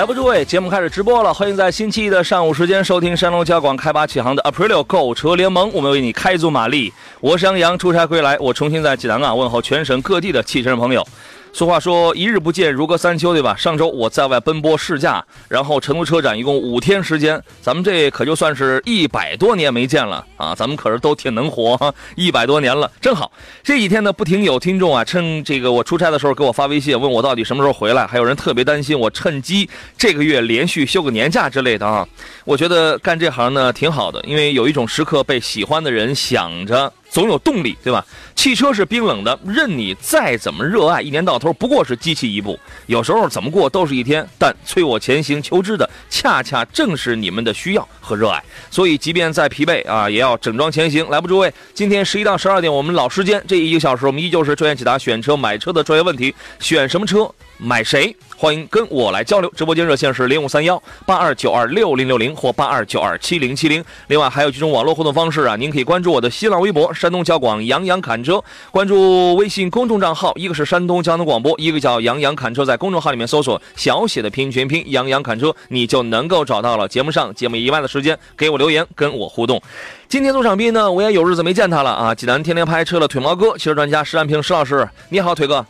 [0.00, 6.90] 来吧，诸位，节目开始直播了，欢迎在星期一的上午时间收听山东交广开发启航的 Aprilio 购车联盟，我们为你开足马力。
[7.20, 11.06] 我是杨洋，出差归来，我重新在济南啊问候全省各地的汽车人朋友。
[11.52, 13.54] 俗话说，一日不见如隔三秋，对吧？
[13.56, 20.54] 上周我在外奔波试驾，然后成都车展一共五天时间，咱们这可就算是一百多年没见了啊！
[20.54, 23.30] 咱们可是都挺能活， 一百多年了，正好。
[23.62, 32.06] 这几天呢，不停有听众啊，趁这个我出差的时候给我发微信，问我到底什么时候回来，还有人特别担心我趁机这个月连续休个年假之类的啊。
[32.44, 36.90] 我觉得干这行呢挺好的，因为有一种时刻被喜欢的人想着。
[37.10, 38.04] 总有动力，对吧？
[38.36, 42.58] 汽车是冰冷的，任你再怎么热爱，一年到头不过是机器一部。
[42.86, 48.42] 有时候怎么过都是一天，但催我前行求知的，恰恰正是你们的需要和热爱。
[48.70, 51.06] 所以，即便再疲惫啊，也要整装前行。
[51.10, 57.30] 来吧，诸位，今天十一到十二点，我们老时间这一个小时，我们依旧是专业解答选车、买车的专业问题，选什么车？
[57.58, 58.16] 买谁？
[58.40, 59.52] 欢迎跟我来交流。
[59.54, 63.84] 直播间热线是零五三幺八二九二六零六零或八二九二七零七零。
[64.06, 76.88] 另外还有几种网络互动方式啊，您可以关注我的新浪微博山东交广杨洋侃车，关注微信公众账号，一个是山东交通广播，一个叫杨洋侃车，在公众号里面搜索小写的拼音全拼杨洋侃车，你就能够找到了。
[76.88, 79.60] 节目上节目以外的时间给我留言跟我互动。
[80.08, 82.14] 今天做场宾呢，我也有日子没见他了啊！
[82.14, 85.66] 济南天天拍车的腿毛哥，汽车专家石安平石老师，你好，腿哥。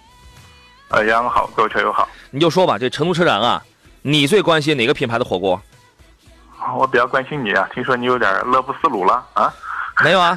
[0.91, 2.09] 呃，杨好，各位车友好。
[2.33, 3.63] 你就说吧，这成都车展啊，
[4.03, 5.61] 你最关心哪个品牌的火锅？
[6.77, 9.55] 我比较关心你啊，听说你有点乐不思蜀了啊？
[10.03, 10.37] 没有啊，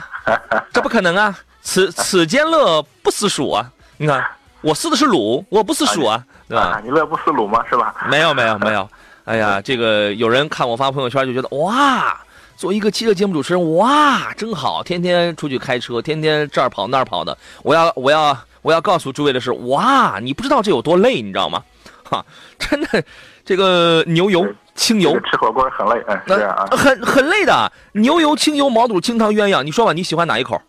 [0.72, 3.68] 这不可能啊，此此间乐不思蜀啊！
[3.98, 4.24] 你看，
[4.62, 6.80] 我思的是鲁，我不思蜀啊，对吧？
[6.84, 7.66] 你乐不思蜀吗？
[7.68, 8.06] 是吧？
[8.08, 8.88] 没有，没有，没有。
[9.24, 12.16] 哎呀，这个有人看我发朋友圈就觉得哇，
[12.58, 17.36] 做一个汽车节目主持人哇，真好，天天出去开车，天天这儿跑那儿跑的。
[17.64, 18.38] 我要，我要。
[18.64, 21.64] 我要告诉诸位的是，哇，你不知道这有多累，你知道吗？
[22.04, 22.26] 哈，
[22.58, 23.04] 真的，
[23.46, 27.72] 这个牛油、清油，吃火锅很累，嗯，是啊，很很累的。
[27.94, 30.62] 牛油、清油、毛肚、清汤、鸳鸯，你说吧，你喜欢哪一口？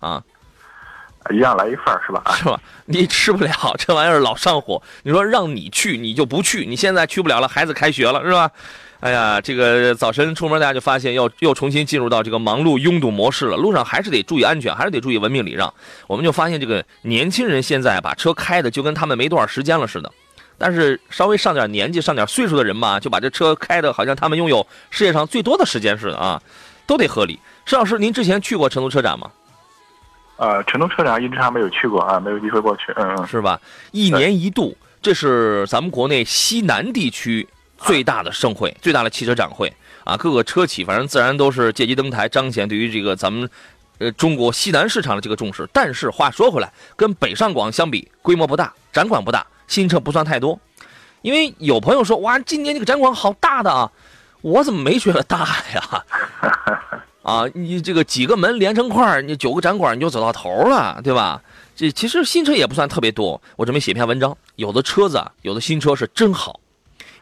[0.00, 0.22] 啊，
[1.30, 2.22] 一样来一份是吧？
[2.36, 2.60] 是吧？
[2.86, 4.82] 你吃不了这玩意儿，老上火。
[5.02, 6.66] 你说让你去，你就不去。
[6.66, 8.50] 你现在去不了了，孩子开学了，是吧？
[9.00, 13.56] 哎呀，这个早晨出门，大家就发现要又重新进入到这个忙碌拥堵模式了。
[13.56, 15.72] 路上还是得注意安全，还是得注意文明礼让。
[16.06, 20.12] 我们就发现，这个年轻人现在把车开的就跟他们没多少时间了似的。
[20.58, 26.42] 但是稍微上点年纪、上点岁数的人吧，就把这车开的好像他们拥有世界上最多的时间似的啊，
[26.86, 27.40] 都得合理。
[27.64, 29.30] 石老师，您之前去过成都车展吗？
[30.36, 32.92] 呃，成都车展一直还没有去过啊，没有机会过去。
[32.96, 33.58] 嗯嗯，是吧？
[33.92, 37.48] 一年一度，这是咱们国内西南地区。
[37.84, 39.72] 最大的盛会，最大的汽车展会
[40.04, 43.48] 啊，各个车企反正自然都是借机登台，彰显对于这个咱们，
[43.98, 45.68] 呃，中国西南市场的这个重视。
[45.72, 50.58] 但是话说回来，跟北上广相比，规模不大，展馆不大，新车不算太多。
[51.22, 53.90] 因为有朋友说，哇，今年这个展馆好大的啊，
[54.40, 55.38] 我怎么没觉得大
[55.74, 56.04] 呀？
[57.22, 61.42] 啊，你这个几个门连成块你九个展馆你就走到头了，对吧？
[61.76, 63.40] 这其实新车也不算特别多。
[63.56, 66.58] 我准备写篇文章，有的车子啊，有的新车是真好。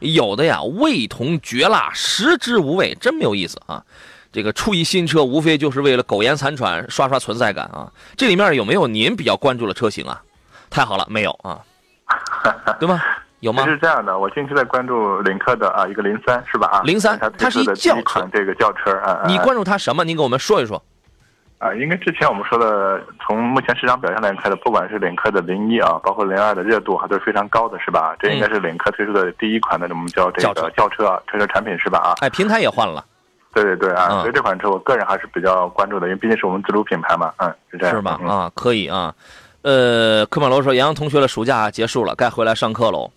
[0.01, 3.83] 有的呀，味同嚼蜡，食之无味，真没有意思啊！
[4.31, 7.91] 这个出一新车，无非就是为了苟延残喘，刷刷存在感啊！
[8.17, 10.23] 这里面有没有您比较关注的车型啊？
[10.71, 11.59] 太好了，没有啊？
[12.79, 13.01] 对吗？
[13.41, 13.65] 有吗？
[13.65, 16.67] 是这样的，我近期在关注领克的啊，一个零三是吧？
[16.69, 19.23] 啊，零三，它是一轿车，这个轿车啊。
[19.27, 20.05] 你关注它什么？
[20.05, 20.83] 您给我们说一说。
[21.59, 28.15] 啊，应该之前我们说的，从目前市场表现来看的，不管是领克的零一啊，包括零二的热度还都是非常高的，是吧？
[28.21, 31.99] 这应该是领克推出的第一款的，我们叫这个轿车啊，车车产品是吧？
[31.99, 33.05] 啊，哎，平台也换了。
[33.53, 37.97] 对对对啊，所以这款车我个人还是比较关注的，因为毕竟是我们自主品牌嘛，嗯，是这样。
[37.97, 38.21] 是吧？
[38.25, 39.13] 啊，可以啊。
[39.63, 43.11] 呃，科马罗说，杨洋同学的暑假结束了，该回来上课喽。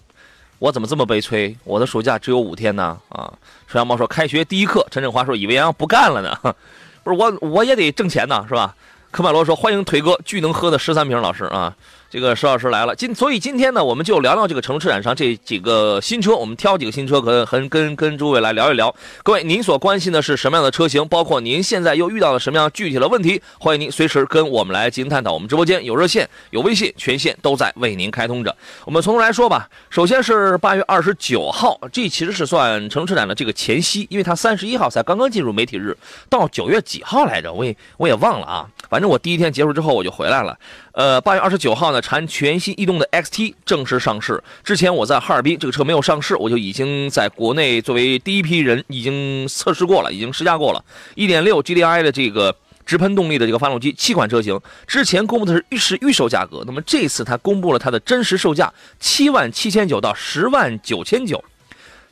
[0.58, 1.56] 我怎么这么悲催？
[1.64, 2.98] 我的暑假只有五天呢？
[3.10, 3.32] 啊，
[3.68, 6.56] 水羊猫说，开学第一课，陈振华说，以为杨洋不干了呢。
[7.04, 8.76] 不是我，我也得挣钱呢，是吧？
[9.12, 11.76] 科迈罗说：“欢迎腿哥，巨能喝的十三瓶老师啊，
[12.12, 18.94] 这个石老师来了，今所以今天呢，我们就聊聊这个城市展上这几个新车，我们挑几个新车，和和跟跟诸位来聊一聊。
[19.24, 21.08] 各位，您所关心的是什么样的车型？
[21.08, 23.42] 包括您现在又遇到了什么样具体的问题？
[23.58, 25.32] 欢迎您随时跟我们来进行探讨。
[25.32, 28.54] 我们直播间有热线，有微信，全线都在为您开通着。
[28.84, 29.70] 我们从头来说吧。
[29.90, 35.96] 首先是八月二十九号，这其实是算城市展的这个前夕，因为它三十一号才刚刚进入媒体日，
[36.30, 37.54] 到九月几号来着？
[37.54, 38.68] 我也我也忘了啊。
[38.90, 40.60] 反正我第一天结束之后我就回来了。
[40.94, 44.44] 呃，八月二十九号呢，长安全新逸动的 XT 正式上市。
[44.62, 50.84] 之前我在哈尔滨，这个车没有上市，我就已经在国内作为第一批人已经测试过了，已经试驾过了。
[51.16, 52.54] 一点六 GDI 的这个
[52.86, 61.42] 直喷动力的这个发动机，七款车型之前公布的是预是预售价格，那么这次它公布了它的真实售价，七万七千九到十万九千九，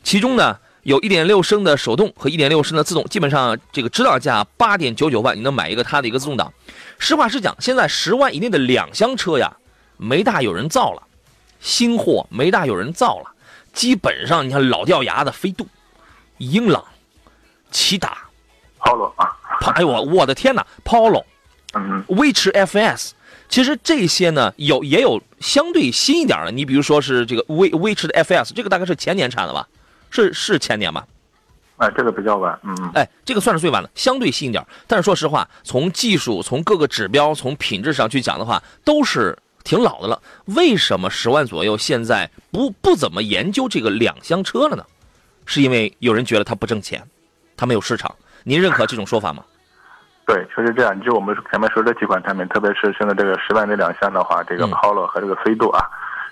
[0.03, 0.57] 其中呢。
[0.89, 6.51] 有一点六升的手动和一点六升的自动，基本上这个指导价八点九九万，你能买一个它的一个自动挡。
[6.97, 9.55] 实话实讲，现在十万以内的两厢车呀，
[9.97, 11.03] 没大有人造了，
[11.59, 13.25] 新货没大有人造了。
[13.71, 15.67] 基本上你看老掉牙的飞度、
[16.39, 16.83] 英朗、
[17.71, 18.17] 骐达、
[18.79, 19.37] Polo 啊，
[19.75, 21.23] 哎呦我我的天哪，Polo，
[21.75, 23.11] 嗯，威驰 FS，
[23.47, 29.67] 其实这些呢有也有相对新一点的，你比如说是这个威威驰的 FS，这个大概是前年产的吧。
[30.09, 31.05] 是是前年吧？
[31.77, 34.61] 哎，这个比较晚，嗯，哎，这个算是最晚的，相对新一点。
[34.85, 40.21] 但是说实话，从技术、从各个指标、从品质上去讲的话，都是挺老的了。
[40.47, 44.83] 为什么十万左右现在不不怎么研究这个两厢车了呢？
[45.45, 47.01] 是因为有人觉得它不挣钱，
[47.55, 48.13] 它没有市场。
[48.43, 49.41] 您认可这种说法吗？
[50.25, 50.99] 对，确实这样。
[50.99, 55.87] 就我们前面说这几款产品，特别是现在这个十万这两厢的话，这个 Polo 和这个飞度啊，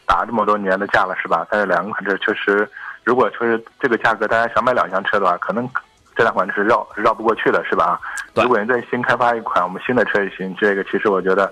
[0.06, 1.48] 打这么多年的架了，是吧？
[1.50, 2.70] 但是两个款车确实。
[3.08, 5.66] 如果说是这个价格，大家想买两厢车的话，可能
[6.14, 7.98] 这两款是绕绕不过去的，是吧？
[8.36, 11.50] 如果你再新开发一款我们新的车也行，这个其实我觉得，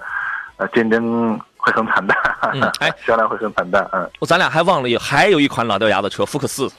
[0.57, 2.18] 呃，竞争会很惨淡，
[2.81, 3.88] 哎，销量会很惨淡。
[3.94, 6.69] 嗯，我咱俩还忘了有还有一款老掉牙的车，福克斯，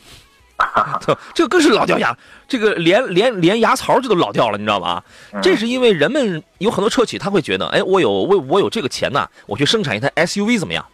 [1.32, 2.14] 这个更是老掉牙，
[2.46, 5.02] 这个连连连牙槽这都老掉了，你知道吧？
[5.43, 10.84] 这是因为人们有很多车企他会觉得，哎，我有我我有这个钱呐，我去生产一台 SUV 怎么样？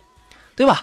[0.54, 0.82] 对吧？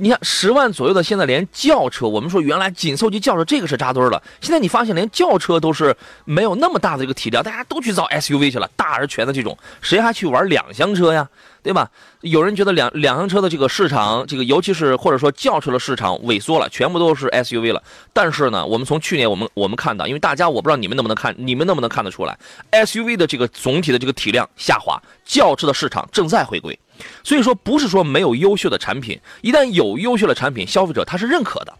[0.00, 11.28] 你看十万左右的，现在连轿车，我们说原来紧凑级轿车这个是扎堆了，现在你发现连轿车都是没有那么大的一个体量，大家都去造 SUV 去了，大而全的这种，谁还去玩两厢车呀？
[11.60, 11.90] 对吧？
[12.20, 17.82] 有人觉得两两厢车的这个市场，这个尤其是或者说轿车的市场萎缩了，全部都是 SUV 了。
[18.12, 22.38] 但是呢，我们从去年我们我们看到，因为大家我不知道你们能不能看，你们能不能看得出来
[22.70, 26.78] ，SUV 的这个总体的这个体量下滑，轿车的市场正在回归。
[27.22, 31.72] 所以说，不是说没有优秀的产品，一旦有优秀的产品，消费者他是认可的，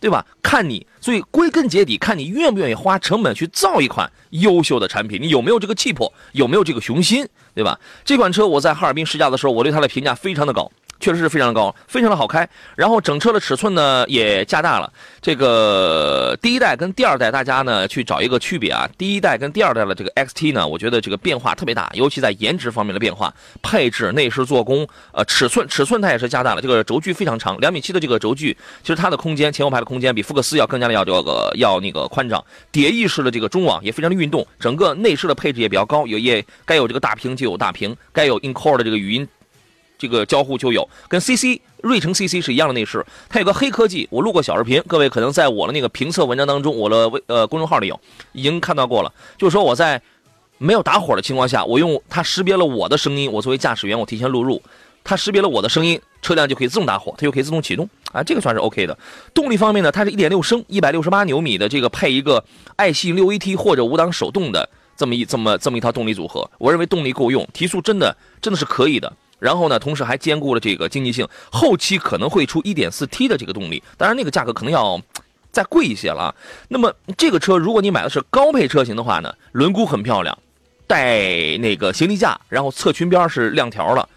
[0.00, 0.24] 对吧？
[0.42, 7.78] 看你，所以归根结底，看你愿不愿意花成本去造一款优秀的产品，你有没有这个气魄，有没有这个雄心，对吧？
[8.04, 10.70] 这款车我在哈尔滨试驾的时候，我对它的评价非常的高。
[11.00, 12.48] 确实是非常的高，非常的好开。
[12.76, 14.92] 然后整车的尺寸呢也加大了。
[15.20, 18.88] 这个第一代跟第二代，大家呢去找一个区别啊。
[18.96, 23.32] 第一代跟第二代的这个 XT 呢，我觉得这个变化特别大，尤其在颜值方面的变化、
[23.62, 26.60] 配置、内饰做工、呃尺寸，尺寸它也是加大了。
[26.60, 32.44] 这个轴距非常长，两米七的这个轴距，其实它的空间前后排的空间比福克斯要更加的要这个要那个宽敞。
[32.70, 39.26] 蝶翼式的这个中网也非常的运动，整个内饰的配置也比较高，有也该有这个大屏就有大屏，该有 in core 的这个语音。
[40.00, 40.88] 这个交互就有。
[41.06, 48.00] 跟 CC 瑞城 CC 是一样的内饰，它有个黑科技，我录过小视频，各位可能在我的那个评测文章当中，我的微呃公众号里有，
[48.32, 49.12] 已经看到过了。
[49.38, 50.02] 就是说我在
[50.58, 50.82] 没有。
[50.82, 54.60] 打火的情况下，我用它识别了我的声音，我作为驾驶员，我提前录入，
[55.04, 58.98] 它识别了我的声音，车辆就可以自动打火，它就可以自动启动啊，这个算是 OK 的。
[59.32, 62.42] 动力方面呢，它是一点六升，一百六十八牛米的这个配一个
[62.76, 69.12] 爱信六 AT 或者五档手动的这么一这么这么一套动力组合，我认为动力够用，提速真的真的是可以的。
[69.40, 75.00] 然后呢，同时还兼顾了这个经济性，后期可能会出 1.4T 的这个动力，当然那个价格可能要
[75.50, 76.32] 再贵一些了。
[76.68, 80.38] 那么这个车如果你买的是高配车型的话呢，轮毂很漂亮，
[80.86, 84.08] 带那个行李架，然后侧裙边是亮条了。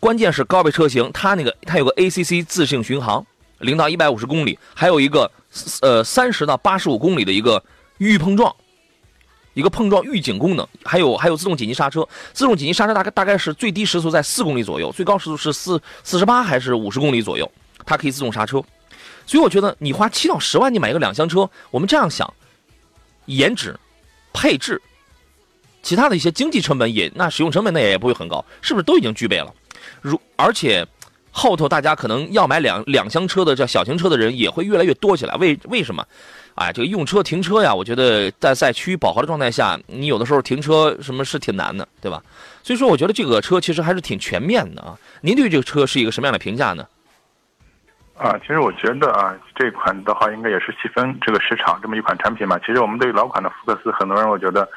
[0.00, 3.26] 关键是高配车型，它那个它有个 ACC 自适应巡航，
[3.58, 5.28] 零到一百五十公里，还有一个
[5.82, 7.62] 呃三十到八十五公里的一个
[7.98, 8.54] 预碰撞。
[9.58, 17.50] 一个碰撞预警功能，还有还有自动紧急刹车，自动紧急刹车大概大概是最低时速在四公里左右，最高时速是四四十八还是五十公里左右，
[17.84, 18.62] 它可以自动刹车。
[19.26, 22.32] 所以我觉得你花七到十万你买一个两厢车，我们这样想，
[23.24, 23.76] 颜值、
[24.32, 24.80] 配置，
[25.82, 29.52] 其他的一些经济成本也那使用成本那也不会很高，是不是都已经具备了？
[30.00, 30.86] 如而且
[31.32, 35.34] 后头大家可能要买两两厢车的这小型车的人也会越来越多起来。
[35.34, 36.06] 为为什么？
[36.58, 42.20] 哎，这个用车停车呀，我觉得在在趋于饱和的状态下，你有的时候停车什么是挺难的，对吧？
[42.62, 44.98] 所以说，我觉得这个车其实还是挺全面的啊。
[45.20, 46.86] 您对这个车是一个什么样的评价呢？
[48.16, 52.58] 啊，其实我觉得啊，这款的话应该也是细分这个市场这么一款产品嘛。
[52.58, 54.68] 其实我们对于老款的福克斯，很多人我觉得。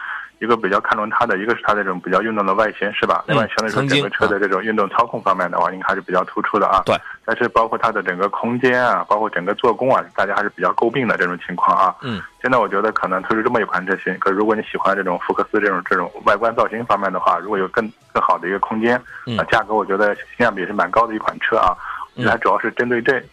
[0.41, 3.24] 一个比较看重它的，一个是它这种比较运动的外形，是吧？
[3.27, 6.81] 另外，相对说整个车的这种运动操控方面的话，应该还是比较突出的啊。
[6.83, 6.98] 对。
[7.24, 11.95] 但是包括它的整个空间啊，包括整个做工啊，大家还是比较诟病的这种情况啊。
[12.01, 12.19] 嗯。
[12.41, 18.95] 现在我觉得可能推出这么一款车型，可如果你喜欢这种福克斯这种这种外观造型方面的话，如果有更更好的一个空间，
[19.38, 21.77] 啊，价格我觉得性价比是蛮高的一款车啊。
[22.15, 22.25] 嗯。
[22.25, 23.24] 它主要是针对这，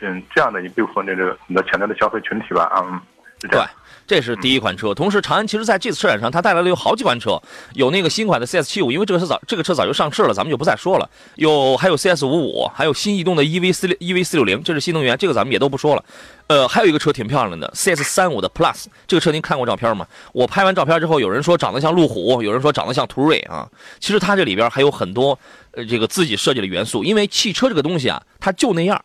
[0.00, 3.00] 嗯，这样的一部分这个你的潜在的消费群体吧，嗯，
[3.40, 3.48] 是
[4.06, 4.20] 这。
[4.26, 7.40] 是第一款车，同时长安其实在这次车展上，它带来了有好几款车，
[7.74, 11.08] 有那个新款的 CS 七五，因为这个车早这个车早就上市了，咱们就不再说了。
[11.36, 16.04] 有还有 CS 五五，还有新逸动的 EV 四六 EV 四六零，这是新能源，这个咱们也都不说了。
[16.48, 20.04] 呃，还有一个车挺漂亮的 CS 三五的 Plus，这个车您看过照片吗？
[20.32, 23.68] 我拍完照片之后，有人说长得像路虎，有人说长得像途锐啊。
[24.00, 25.38] 其实它这里边还有很多
[25.70, 29.00] 呃这个自己设计的元素，因为汽车这个东西啊，它就那样。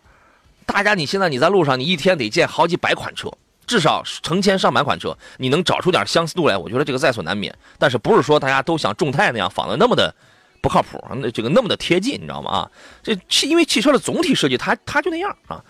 [0.65, 3.31] 大家你现在你在路上，你一天得见好几百款车。
[3.65, 7.55] 至少成千上百款车，你能找出点相似度来，我觉得这个在所难免。
[7.79, 10.13] 但是不是说大家都像众泰那样仿的那么的
[10.61, 12.51] 不靠谱，那这个那么的贴近，你知道吗？
[12.51, 15.63] 啊，这汽因为汽车的总体设计，它它就那样啊。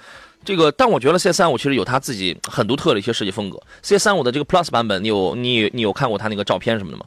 [0.43, 3.62] 这个，但我觉得 C 三五其实有它自己很独特的一些设计风格。
[3.83, 7.05] C 三五的这个 Plus 版本，你有你你有看过它那个照片什么的吗？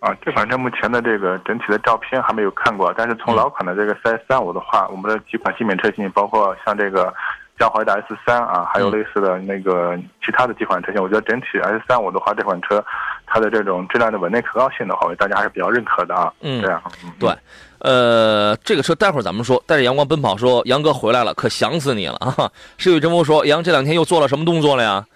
[0.00, 7.12] 啊，这款车目前的这个整体的照片还没有看过，但是从老款的这个 C 三五的话，我们的几款新品车型，包括像这个。
[7.58, 12.84] 像华为的 S 三啊，还有类似的那个其他的几款车型，我觉得整体 S 三我的话，这款车
[13.26, 16.30] 它的这种质量的稳定可靠性的话，大家还是比较认可的啊。
[16.42, 16.82] 嗯，这样。
[17.18, 17.34] 对，
[17.78, 19.62] 呃，这个车待会儿咱们说。
[19.66, 22.50] 带着阳光奔跑说，杨哥回来了，可想死你了啊！
[22.76, 25.06] 是雨真风说，杨这两天又做了什么动作了呀？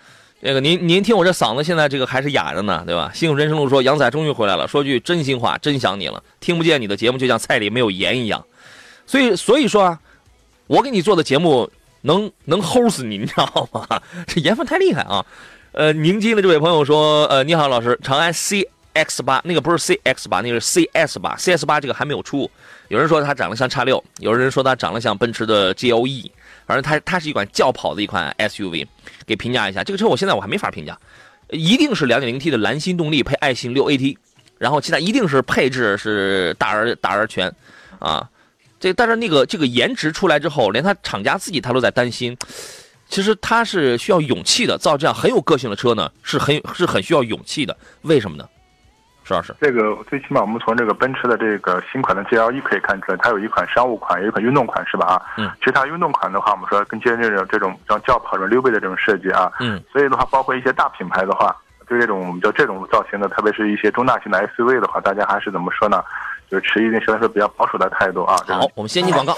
[0.41, 3.11] 那个您您听我这嗓子现在这个还是哑着呢，对吧？
[3.13, 6.23] 幸福人生路说，杨仔终于回来了，说句真心话，真想你了。
[6.41, 8.43] 听不见你的节目，就像菜里没有盐一样。
[9.05, 9.99] 所以所以说啊，
[10.67, 11.71] 我给你做的节目。
[12.03, 13.87] 能能齁死你，你知道吗？
[14.27, 15.25] 这盐分太厉害啊！
[15.73, 22.51] 呃，宁津的这位朋友说，呃，你好，老师，长安 CX 八那个不是 CX 八，那个是 CS 八，CS 八这个还没有出。
[22.89, 26.31] 有人说它长得像叉六，有人说它长得像奔驰的 GLE，
[26.67, 28.87] 反正它它是一款轿跑的一款 SUV。
[29.27, 30.99] 给评价一下这个车，我现在我还没法评价，
[31.51, 34.17] 一定是 2.0T 的蓝芯动力配爱信六 AT，
[34.59, 37.55] 然后其他一定是配置是大而大而全，
[38.01, 38.29] 啊。
[38.81, 42.37] 这但是那个这个颜值出来之后，连他厂家自己他都在担心。
[43.09, 47.77] 其实他是需要勇气的，造这样很有个性的车呢，是很是很需要勇气的。
[48.03, 48.49] 为什么呢？
[49.25, 55.07] 石老师，这个最起码我们从这个奔驰的这个新款的 GLE 可以看出来，它有一款商务款，有一款运动款，是吧？
[55.07, 55.51] 啊，嗯。
[55.59, 59.83] 其实它运动款的话，我们说跟接近这种这种像轿跑、这种溜背的这种设计啊，嗯。
[59.93, 61.55] 所以的话，包括一些大品牌的话，
[61.87, 66.03] 对这种我们叫这种造型的，特别是一些中大型的 SUV 的话，大家还是怎么说呢？
[66.51, 68.37] 就是持一定相对来说比较保守的态度啊。
[68.49, 69.37] 好，我们先进广告。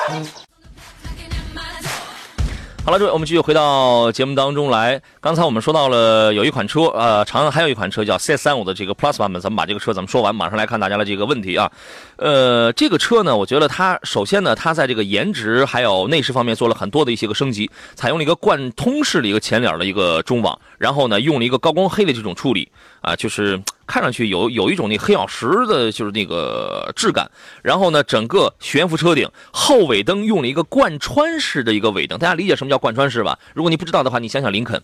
[2.85, 5.00] 好了，各位，我们继续回到节目当中来。
[5.21, 9.40] 刚才我们说到了有一款车，呃，长安还有一款车叫 CS 三五的这个 Plus 版本。
[9.40, 11.71] 咱们把这个车咱们说完，马上来看大家的这个问题啊。
[12.16, 22.69] 呃，这个车呢，我觉得它首先呢，它在这个颜值还有内饰方面做了很多的一些个升级，采用了一个贯通式的一个前脸的一个中网，然后呢，用了一个高光黑的这种处理
[23.00, 27.30] 啊，就是看上去有有一种那黑曜石的，就是那个质感。
[27.62, 33.38] 然后呢，整个悬浮车顶后尾灯用了一个贯穿式的一个尾灯，大家理解什么叫贯穿式吧？
[33.52, 34.82] 如果你不知道的话，你想想林肯。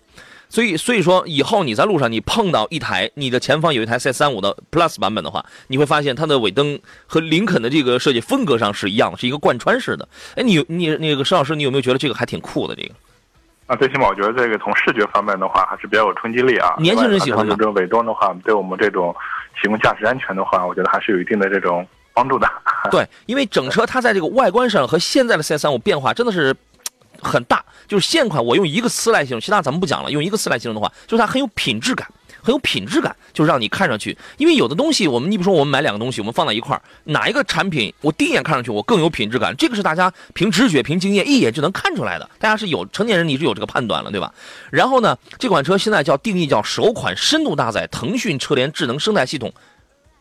[0.50, 10.06] 所以，所以说以后你在路上你碰到一台你的前方有一台 C 三五的 Plus 版本的话，你会发现它的尾灯和林肯的这个设计风格上是一样的，是一个贯穿式的。
[10.36, 12.74] 哎，你你那个石老师，你有没有觉得这个还挺酷的？
[12.74, 12.90] 这个
[13.68, 16.74] 啊，最起码我觉得这个从视觉方面的话还是比较有冲击力啊。
[16.78, 17.54] 年轻人喜欢吗？
[17.56, 19.14] 这种伪装的话，对我们这种
[19.62, 22.50] 提供驾驶安全的话，我觉得还是有一定的这种帮助的。
[22.90, 26.56] 对，因为整车它在这个外观上和现在的 C 三五变化真的是。
[27.20, 28.44] 很大，就是现款。
[28.44, 30.10] 我用一个词来形容，其他咱们不讲了。
[30.12, 32.08] 用一个词来形容的话，就是它很有品质感，
[32.42, 34.16] 很有品质感，就让你看上去。
[34.36, 39.54] 因为有的东西，我们你比如说，我们买两个东西，我们放在一块儿，哪一个产品我第一眼看上去我更有品质感？
[39.56, 42.28] 这个是大家凭直觉、凭经验一眼就能看出来的。
[42.38, 44.32] 大家是有成年人，你是有这个判断了，对吧？
[44.70, 49.52] 然后呢，这款车现在叫定义叫首款深度搭载腾讯车联智能生态系统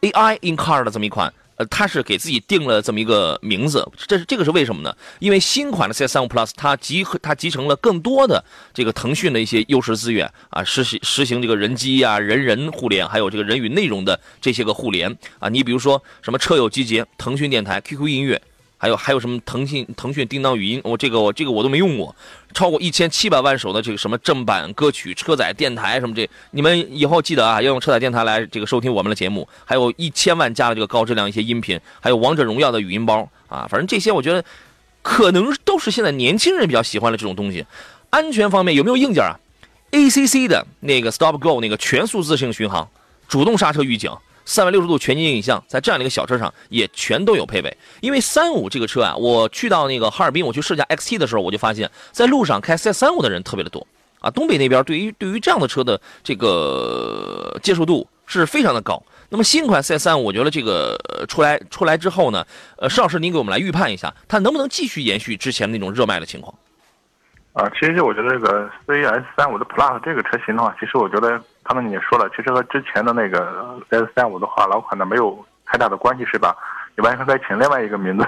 [0.01, 1.33] AI in car 的这么一款。
[1.57, 4.95] 呃，他是给自己定了这么一个名字，这是这个是为什么呢？
[5.19, 15.49] 因为新款的 CS 三五 Plus 它集它集成了更多的这个腾讯的一些优势资源啊，实行实行这个人机啊、人人互联，还有这个人与内容的这些个互联啊。
[15.49, 18.41] 你比如说什么车友集结、腾讯电台、QQ 音乐
[18.77, 22.15] 还有还有什么腾讯腾讯叮当语音，我这个我这个我都没用过，
[22.53, 34.43] 超过一千七百万首的这个什么正版歌曲、车载电台什么这，你们以后记得啊，要用车载电台来这个收听我们的节目，还有一千万加的这个高质量一些音频，还有王者荣耀的语音包啊，反正这些我觉得
[35.01, 37.65] 可能都是现在年轻人比较喜欢的这种东西。
[38.09, 39.35] 安全方面有没有硬件啊
[39.91, 42.87] ？ACC 的那个 Stop Go 那个全速自适应巡航、
[43.27, 44.11] 主动刹车预警。
[44.47, 47.77] 三百六十度全景影像，在这样的一个小车上也全都有配备。
[47.99, 53.85] 因为三五这个车啊，我去到那个哈尔滨，我去试驾 XT 的时候，我就发现，在路上开 CS 三五的人特别的多
[54.21, 54.31] 啊。
[54.31, 59.03] 东北那边对于对于这样的车的这个接受度是非常的高。
[59.27, 62.45] 那么新款 CS 三五，我觉得这个出来出来之后呢，
[62.77, 66.57] 呃，石老师您给我们来预判一下，它能不能继续延续之前那种热卖的情况？
[67.51, 71.41] 啊，其实我觉得这个 CS 三五的 Plus 这个车型的话，其实我觉得。
[71.67, 76.55] 他们也说了，其实和之前的那个 S 三五的话，老款的没有太大的关系，是吧？
[76.95, 78.25] 你完全可以请另外一个名字，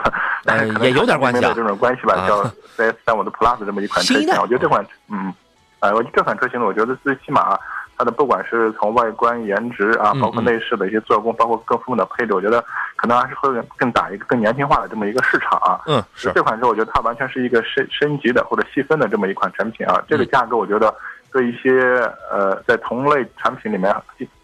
[0.81, 2.43] 也有点关系啊，这种关系吧，叫
[2.77, 4.27] S 三五的 Plus 这么一款车型。
[4.41, 5.33] 我觉得这款，嗯，
[5.79, 7.57] 哎，我这款车型呢，我觉得最起码
[7.97, 12.63] 它的不管是从外观颜值啊，包括内饰的一些做工，包括各方面的配置，我觉得
[12.95, 15.79] 可能还是会更打一个更年轻化的这么一个市场啊。
[15.87, 19.99] 嗯，是这款车，我觉得它完全是一个升升级的或者细分的这么一款产品啊。
[20.07, 20.93] 这个价格，我觉得。
[21.31, 21.79] 对一些
[22.31, 23.93] 呃，在同类产品里面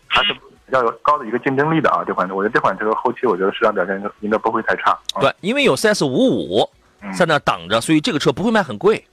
[0.08, 4.98] 还是比较有高的一个竞争力的啊，这款车，我觉得这款车后期我觉得市场表现应该不会太差。
[5.20, 6.70] 对，因为有 CS 五五
[7.18, 9.06] 在那挡着，所以这个车不会卖很贵。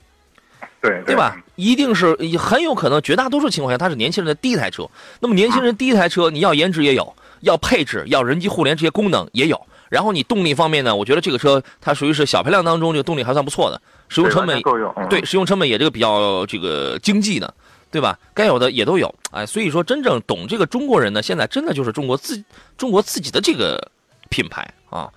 [0.81, 1.37] 对，对吧？
[1.55, 4.85] 一定是很有可能，绝大多数情况下它是年轻人的第一台车。
[5.21, 9.61] 那么年轻人第一台车，你要颜值也有，要配置，要人机互联这些功能也有。
[9.89, 14.93] 然后你动力方面呢，我觉得这个车它属于是小排量当中这个动力还算不错的，使用成本够用。
[15.09, 17.53] 对，使用成本也这个比较这个经济的。
[17.93, 18.19] 对吧？
[18.35, 22.43] 该有的也都有，哎，所以说真正懂这个中国人呢，现在真的就是中国自
[22.77, 23.93] 中国自己的这个
[24.31, 25.09] 品牌啊。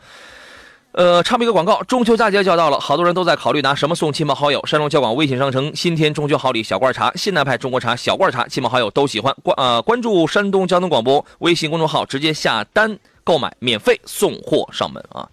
[0.92, 4.66] 呃，插播一个广告，中秋佳节就要到了，好多人都在考虑拿什么送亲朋好友。
[4.66, 9.36] 山东交广微信商城新添中秋好礼小罐茶，现代派中国茶小罐茶，亲朋好友都喜欢。
[9.44, 15.28] 关呃关注山东交通广播微信公众号，直接下单购买，免费送货上门啊。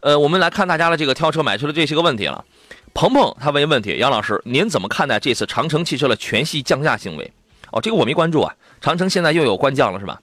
[0.00, 2.44] 呃，我们来看大家的这个挑车买车的这些个问题了。
[2.92, 7.32] 鹏鹏他问一问题，杨老师，您怎么看待这次长城汽车的全系降价行为？
[7.70, 8.54] 哦，这个我没关注啊。
[8.80, 10.20] 长城现在又有官降了是吧？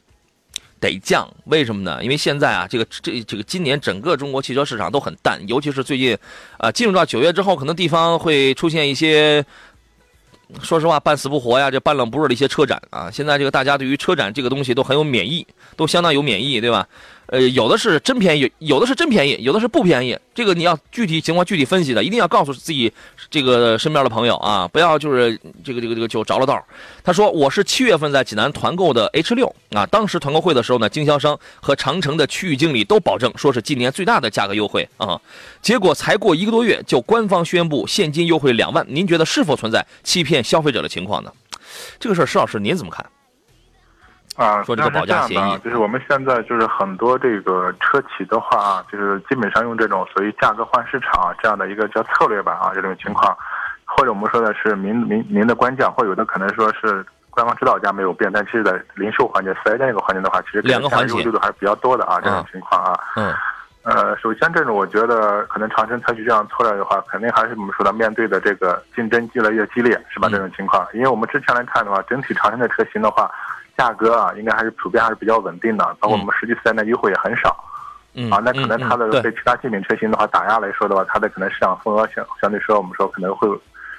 [0.80, 2.04] 得降，为什么呢？
[2.04, 6.15] 因为现在啊，这个这这个今年整个中国汽车市场都很淡，尤其是最近，
[6.58, 9.44] 啊，进入到九月之后，可能地方会出现一些，
[10.62, 13.10] 说实话半死不活呀，这半冷不热的一些车展啊。
[13.10, 16.88] 现在这个大家对于车展这个东西都很有免疫，都相当有免疫，对吧？
[17.28, 20.18] 呃，有的是真便宜，有的是真便宜，有的是不便宜。
[20.34, 22.92] 这个你要具体情况具体分析的，一定要告诉自己
[23.30, 26.63] 这个身边的朋友啊，不要就是这个这个这个就着了道。
[27.04, 35.20] 他说我是七月份在济南团购的 H 六啊，当时团购会的时候呢，经销商和长城的区域经理都保证说是今年最大的价格优惠啊，
[35.62, 41.34] 结果才过一个多月就官方宣布现金优惠两万，您觉得是否存在欺骗消费者的情况呢？
[42.00, 43.06] 这个事儿，石老师您怎么看？
[44.38, 53.36] 啊，说这个保价协议，就是我们现在就是很多这个车企的话啊，就是基本上用这种所谓价格换市场这样的一个叫策略吧啊，这种情况，
[53.84, 63.34] 或者我们说的是明明明的官降，或有的可能说是官方指导价没有变，但其实在零售环节、四 S 店这个环节的话，其实两个环节力度还是比较多的啊，这种情况啊，嗯，
[63.82, 70.30] 呃，首先这种我觉得可能长城采取这样策略的话，肯定还是我们说的面对的这个竞争越来越激烈，是吧？
[70.30, 73.32] 这种情况，因为我们之前来看的话，整体长城的车型的话。
[73.78, 77.50] 价格啊，应该还是普遍还是比较稳定的，包括我们实际四 S 店优惠也很少，
[78.32, 83.48] 啊，那可能它的对其他竞品车型的话打压来说的话，它的可能市场份额相相对说我们说可能会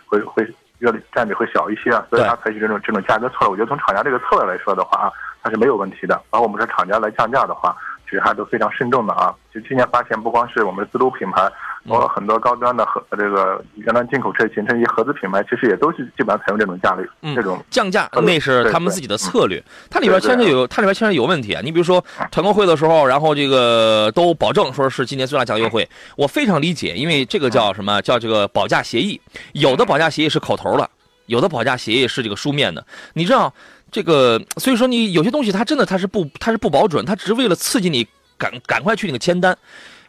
[0.06, 5.12] 会会要占比会小一些啊，所以它采取这种这种价格策略，我觉得从厂家这个策略来说的话啊，
[5.42, 7.76] 它是没有问题的，包括我们说厂家来降价的话。
[8.10, 9.34] 其实还都非常慎重的啊！
[9.52, 11.46] 就今年发现，不光是我们的自主品牌，
[11.86, 19.62] 包括很多高端的合这个原来进口车形成一些合资品牌，其实也都是基本上采用这种价率，这种降价，那是他们自己的策略。
[19.90, 21.60] 它里边牵扯有，它里边牵扯有问题啊！
[21.64, 29.20] 你比如说团购会的时候，然后这个都保证说是今年最大价优惠，我非常理解，因为这个叫什么叫这个保价协议？
[29.52, 30.88] 有的保价协议是口头的，
[31.26, 33.52] 有的保价协议是这个书面的，你知道。
[33.90, 39.56] 这个，所以说你有些东西它真的它是不它是不保准，它只是为了刺激你赶赶快去那个签单，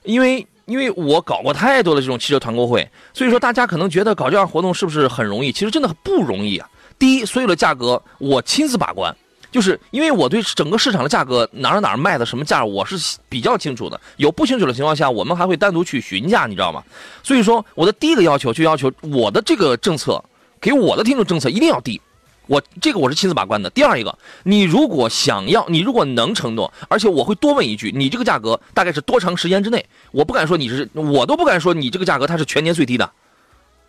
[0.04, 5.52] 因为因为我搞过太多的这种汽车团购会，所以说大家可能觉得搞这样活动是不是很容易？
[5.52, 6.70] 其实真的不容易啊。
[7.00, 9.14] 第一，所有的价格我亲自把关，
[9.52, 14.00] 就是因为我对整个市场的价格哪儿哪儿卖的什么价我是比较清楚的。
[14.18, 16.84] 有不清楚的情况下，我们还会单独去询价，你知道吗？
[17.24, 20.24] 所以说我的第一个要求就要求我的这个政策
[20.62, 22.00] 给我的听众政策一定要低。
[22.50, 23.70] 我这个我是亲自把关的。
[23.70, 29.86] 第二一个，你如果想要，你如果能承诺，而且我会多问一句，你这个价格大概是多长时间之内？
[30.12, 33.12] 我不敢说你是，我都不敢说你这个价格它是全年最低的，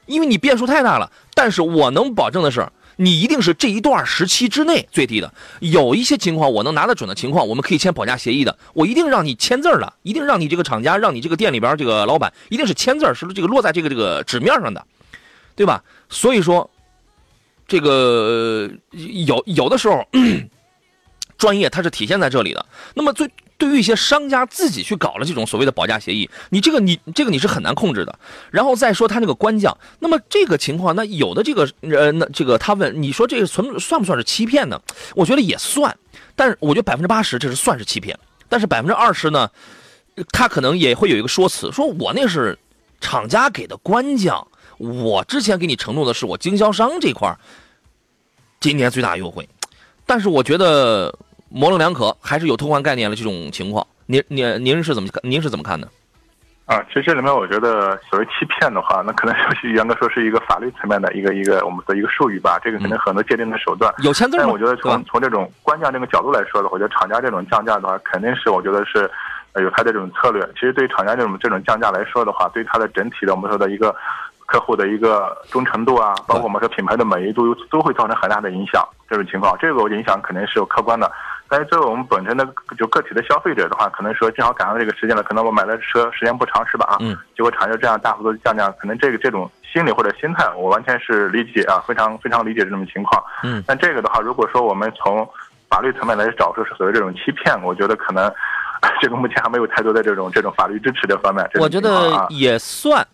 [0.04, 1.10] 因为你变数太大了。
[1.34, 5.32] 但是我能保证的是，你一定是这一段时期之内最低的。
[5.60, 14.84] 有一些情况我能拿得准的情况，我们可以签保价协议的，我一定让你签字的，一定让你这个厂家，让你这个店里边这个老板一定是签字是这个落在这个这个纸面上的，
[15.56, 15.82] 对吧？
[16.10, 16.70] 所以说。
[17.70, 20.04] 这个有有的时候，
[21.38, 22.66] 专业它是体现在这里的。
[22.94, 28.18] 那么，对对于一些商家自己去搞了这种所谓的保价协议，你这个你这个你是很难控制的。
[28.50, 34.82] 然后再说他那个官降，那么这个情况，那有的这个呃，那这个他问你说这个存算不算是欺骗呢？
[35.14, 35.96] 我觉得也算，
[36.34, 39.48] 但是我觉得百分之八十这是算是欺骗，但是百分之二十呢，
[40.32, 42.58] 他可能也会有一个说辞，说我那是
[43.00, 44.44] 厂家给的官降。
[44.80, 47.36] 我之前给你承诺的是我经销商这块
[48.60, 49.46] 今年最大优惠，
[50.06, 51.14] 但是我觉得
[51.50, 53.86] 模棱两可，还是有偷换概念的这种情况。
[54.06, 55.86] 您您您是怎么您是怎么看的？
[56.64, 62.58] 啊，其实这里面我觉得所谓欺骗的话，那可能就是 严格说是一个法律层面的一个一个我们的一个术语吧。
[62.64, 63.92] 这个肯定很多界定的手段。
[64.02, 64.44] 有签字吗？
[64.44, 69.10] 但我觉得从从这种官价这个角度来说的话，我觉得厂家这种降价的话，肯定是我觉得是
[69.56, 70.42] 有他的这种策略。
[70.54, 73.94] 其实对于厂家这种这种降价来说的话，对它的整体的我们说的一个。
[74.50, 78.84] 客户的一个忠诚度啊，包括我们说品牌的满意度，都会造成很大的影响。
[79.08, 81.10] 这种情况，这个影响肯定是有客观的。
[81.48, 86.86] 但是作为我们本身的就个体的消费者的话，可能说正好赶上这个时间了，可能我买的车时间不长，是吧？
[86.90, 87.16] 啊，嗯。
[87.36, 93.22] 结果厂家这样大幅度降价，可能这个这种心理或者心态，我完全是理解啊，非常非常理解这种情况。
[93.44, 93.62] 嗯。
[93.68, 95.28] 但这个的话，如果说我们从
[95.68, 98.32] 法律层面来找，出是所谓这种欺骗，我觉得可能
[99.00, 101.48] 这个目前还没有太多的这种这种法律支持这方面。
[101.60, 103.06] 我觉得也算。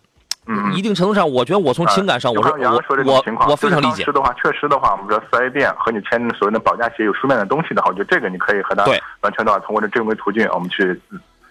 [0.47, 2.51] 嗯，一定程度上，我觉得我从情感上，我说
[3.05, 4.03] 我我非常理解。
[4.05, 8.85] 是的话，确实的话，我们说四 S 店和你签所谓的保价协议有书面的东西的话，我觉得这个你可以和他
[9.21, 10.99] 完全的话通过这正规途径，我们去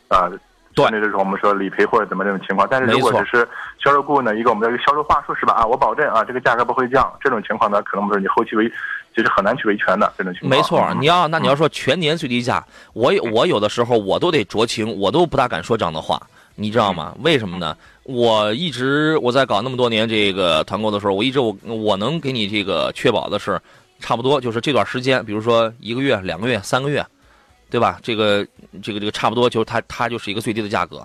[0.08, 0.30] 啊，
[0.74, 2.66] 对，那就是我们说理赔或者怎么这种情况。
[2.70, 3.48] 但是如果只是
[3.82, 5.52] 销售顾问的一个我们的一个销售话术是吧？
[5.54, 7.12] 啊，我保证啊，这个价格不会降。
[7.20, 8.66] 这种情况呢，可能不是你后期维
[9.14, 10.50] 其实很难去维权的这种情况。
[10.50, 16.20] 没错，你要那你要说全年最低价，我我有的时候我都得酌情，我都不大敢说这样的话。
[16.58, 17.14] 你知道吗？
[17.20, 17.76] 为什么呢？
[18.06, 23.60] 我一直我在搞那么多年这个团购的时候，我一直我我能给你这个确保的是，
[23.98, 27.04] 差不多就是这段时间，比如说一个月、两个月、三个月，
[27.68, 27.98] 对吧？
[28.04, 28.46] 这个
[28.80, 31.04] 这个这个差不多就是它它就是一个最低的价格。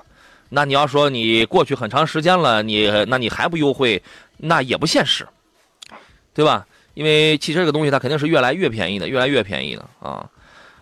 [0.49, 3.99] 那你要说你过去很长时间了，你那你还不优惠，
[4.37, 5.27] 那也不现实，
[6.35, 6.67] 对吧？
[6.93, 10.29] 因为汽车这个东西它肯定是越来越便宜的，越来越便宜的啊。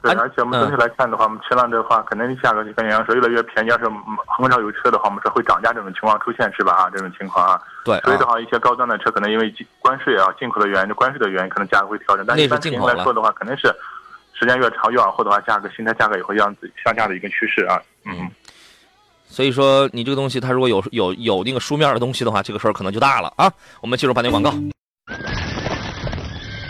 [0.02, 3.68] 对，而且我们整体来看的话，我们车辆的话，可能价格就跟你说越来越便宜。
[3.68, 3.84] 要是
[4.28, 6.72] 很少有车的话，我们说会涨价这种情况出现，是吧？
[6.74, 7.62] 啊，这种情况啊。
[7.84, 8.00] 对。
[8.02, 12.26] 所以的话，一些高端的车可能因为关税啊、进口的原因、关税的原因，可能价格会调整。
[12.26, 13.68] 但一般情况来说的话，肯定是
[14.34, 17.82] 时间越长越往后的话，价格新车价格也会样子向下的一个趋势啊。
[18.06, 18.30] 嗯。
[19.26, 23.52] 所以说，你这个东西它如果有有有那个书面的东西的话，这个事儿可能就大了啊。
[23.82, 24.52] 我们进入半点广告。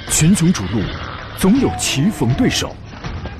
[0.09, 0.81] 群雄逐鹿，
[1.37, 2.75] 总有棋逢对手。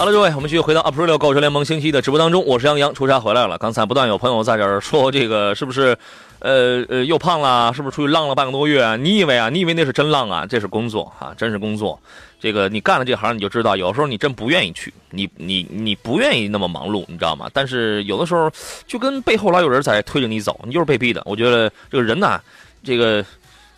[0.00, 2.42] 好了，各位，我们继续回到 April 购车联盟星期一的直播当中。
[2.46, 3.58] 我是杨洋，出差回来了。
[3.58, 5.94] 刚才不断有朋友在这儿说这个是不是，
[6.38, 7.70] 呃呃，又胖了？
[7.74, 8.96] 是不是出去浪了半个多月？
[8.96, 9.50] 你以为啊？
[9.50, 10.46] 你以为那是真浪啊？
[10.46, 12.00] 这是工作啊，真是工作。
[12.40, 17.50] 这个你干了这行，你就知道，有时候你真不愿意去，你你你不愿意那么忙碌，你知道吗？
[17.52, 18.50] 但是有的时候
[18.86, 21.20] 就跟背后老有人在推着你走，你就是被逼的。
[21.26, 22.40] 我觉得这个人呐，
[22.82, 23.22] 这个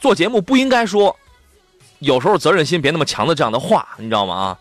[0.00, 1.16] 做节目不应该说
[1.98, 4.34] 有时候责任心别那么强的这样的话，你知道吗？
[4.36, 4.58] 啊，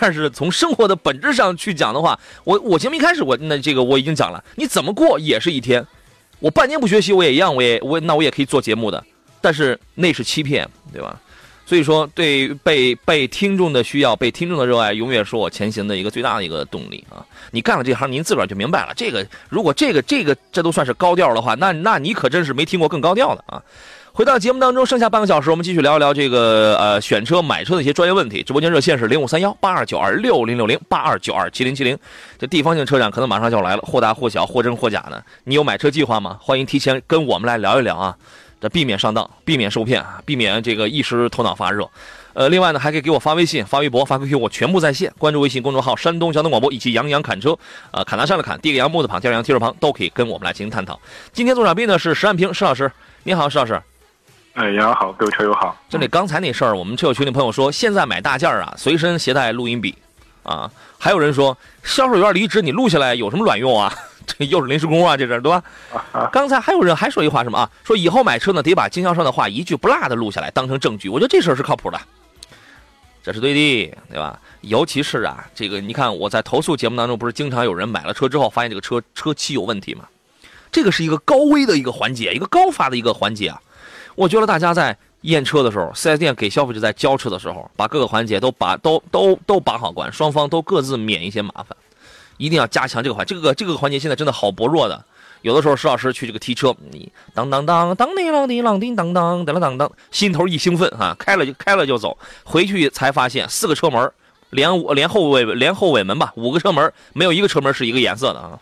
[0.00, 0.14] 但。
[0.14, 5.84] 是从生活的本质上去讲的话，我我节目一开始我那这个我已经讲了，你怎么过也是一天，
[6.38, 9.04] 我半年不学习我也一样，我也我那我也可以做节目的，
[9.40, 11.18] 但是那是欺骗，对吧？
[11.66, 17.24] 所以说，对被被听众的需要、被听众的热爱，永远是我前行的一个最大的一个动力啊！
[17.50, 18.92] 你干了这行，您自个儿就明白了。
[18.94, 23.62] 这个如果这个这个这都算是高调的话，那那你可真是没听过更高调的啊！
[24.16, 28.44] 回到节目当中，剩下半个小时，我们继续聊一聊这个呃选车买车的一些专业问题。
[28.44, 31.98] 直播间热线是零五三幺八二九二六零六零八二九二七零七零。
[32.38, 35.20] 这地方性车展可能马上就要来了，或大或小，或真或假的。
[35.42, 36.38] 你有买车计划吗？
[36.40, 38.16] 欢迎提前跟我们来聊一聊啊，
[38.60, 41.90] 这避免上当，避免受骗啊，避免这个一时头脑发热。
[42.34, 45.12] 呃，另外呢，还可以给我发微信、发微博、发 QQ，我全部在线。
[45.18, 47.58] 关注微信公众号“山东交通广播”以及“杨洋侃车”，
[47.90, 51.00] 呃，侃大山的侃，第一个杨木字旁，第二个杨提手旁，都可以跟我们来进行探讨。
[51.32, 52.92] 今天做场宾呢是石万平石老师，
[53.24, 53.82] 你好，石老师。
[54.54, 55.76] 哎，杨好，各位车友好。
[55.88, 59.92] 就那刚才那事儿，我们车友群里朋友说，现在买大件儿啊，随身携带录音笔，
[60.44, 63.92] 啊，还有人说销售员离职，你录下来有什么卵用啊？
[64.24, 65.62] 这又是临时工啊，这是对吧？
[66.32, 67.68] 刚才还有人还说一话什么啊？
[67.82, 71.08] 说以后买车呢，得把经销商的话一句不落的录下来，当成证据。
[71.08, 72.00] 我觉得这事儿是靠谱的。
[73.24, 74.38] 这是对的，对吧？
[74.60, 80.04] 尤其是啊，这个你看我在投诉节目当中，不是经常有人买了车之后发现这个车车漆有问题吗？
[80.70, 83.60] 这个是一个高危的一个环节，一个高发的一个环节啊！
[84.14, 91.76] 我觉得大家在验车的时候，4S 店给消费者在交车的时候，把各个环节都把都都都把好关，双方都各自免一些麻烦，
[92.36, 95.04] 一定要加强这个环这个这个环节现在真的好薄弱的。
[95.42, 104.10] 有的时候石老师去这个提车，你当当当当叮啷叮啷叮当当当当当，心头一兴奋啊，开了就开了就走，回去才发现四个车门
[104.50, 108.58] 连连后尾连后尾门吧，五个车门没有一个车门是一个颜色的啊，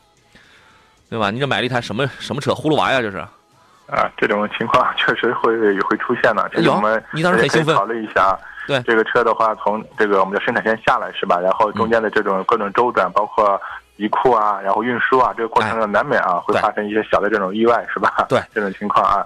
[1.08, 1.30] 对吧？
[1.30, 2.52] 你这买了一台什么什么车？
[2.52, 3.24] 葫芦娃呀，这是？
[3.92, 6.50] 啊，这种情况确实会会出现的。
[6.55, 8.37] 其实我们你当时很兴奋，考虑一下。
[8.64, 11.38] 对这个车的话，从这个我们的生产线下来是吧？
[11.40, 13.61] 然后中间的这种各种周转，包括。
[13.98, 18.24] 移库啊，然后运输啊，这个过程中难免啊会发生一些小的这种意外，是吧？
[18.26, 19.24] 对，这种情况啊。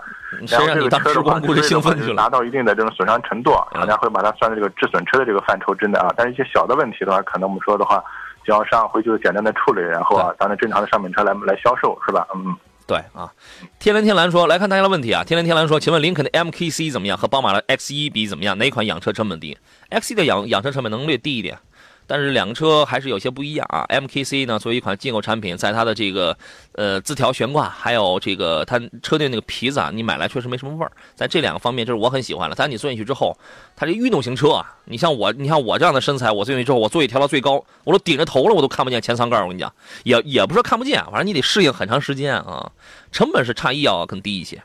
[0.49, 6.13] 然后这个车的话，就是拿到一定的这种损伤程度，厂家会把它算在这个致损车的这个范畴之内啊。
[6.17, 8.03] 但是一些小的问题的话，可能我们说的话，
[8.45, 12.27] 经销商会就简单的处理，然后啊，当成正常的商品车来来销售，是吧？
[12.35, 12.55] 嗯，
[12.87, 13.33] 对啊。
[13.79, 15.25] 天蓝天蓝说，来看大家的问题啊。
[15.25, 17.19] 天蓝天蓝说，请问林肯的 MKC 怎么样？
[17.19, 18.57] 和宝马的 X1 比怎么样？
[18.59, 19.57] 哪款养车成本低
[19.91, 21.59] ？X1 的养养车成本能略低一点。
[22.07, 23.85] 但是两个车还是有些不一样啊。
[23.89, 26.37] MKC 呢，作为一款进口产品，在它的这个
[26.73, 30.93] 呃自调悬挂，还有这个它车内那个皮子啊，你买来确实没什么味儿。
[31.15, 32.55] 在这两个方面，就是我很喜欢了。
[32.57, 33.37] 但你坐进去之后，
[33.75, 39.41] 它这运动型车啊，你像我，你像我这样的身材，我坐进去之后，我座椅调到最高，我都顶着头了，我都看不见前舱盖。
[39.41, 39.73] 我跟你讲，
[40.05, 42.71] 也也不是看不见，反正你得适应很长时间啊。
[43.11, 44.63] 成本是差异要更低一些。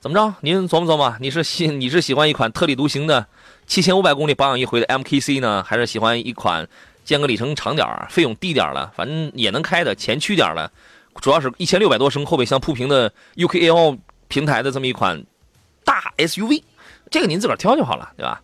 [0.00, 0.34] 怎么着？
[0.40, 3.26] 您琢磨琢磨，你是喜你是喜欢一款特立独行的？
[3.70, 6.66] 七千五百公里保养一回的 MKC 呢，还是喜欢一款
[7.04, 10.68] 间隔里程长点儿、费用低点儿了，反正也能开的前驱点儿了，
[11.20, 15.24] 主要是一千六百多升后备箱铺平的 UKL 平台的这么一款
[15.84, 16.60] 大 SUV，
[17.12, 18.42] 这个您自个儿挑就好了，对吧？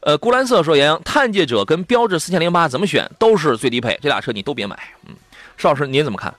[0.00, 4.78] 呃，钴蓝色说杨洋，探界者跟标致四千零八怎么选都是最低配，这俩车你都别买。
[5.08, 5.14] 嗯，
[5.56, 6.34] 邵老师您怎么看？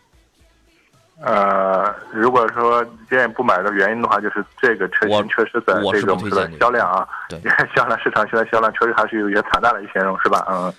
[1.19, 6.19] 呃，如果说建议不买的原因的话，就是这个车型确实在这种
[6.59, 7.39] 销量啊，对，
[7.75, 10.45] 销量市场现在销量确实还是有一些惨淡的一些种，是吧？
[10.47, 10.71] 嗯，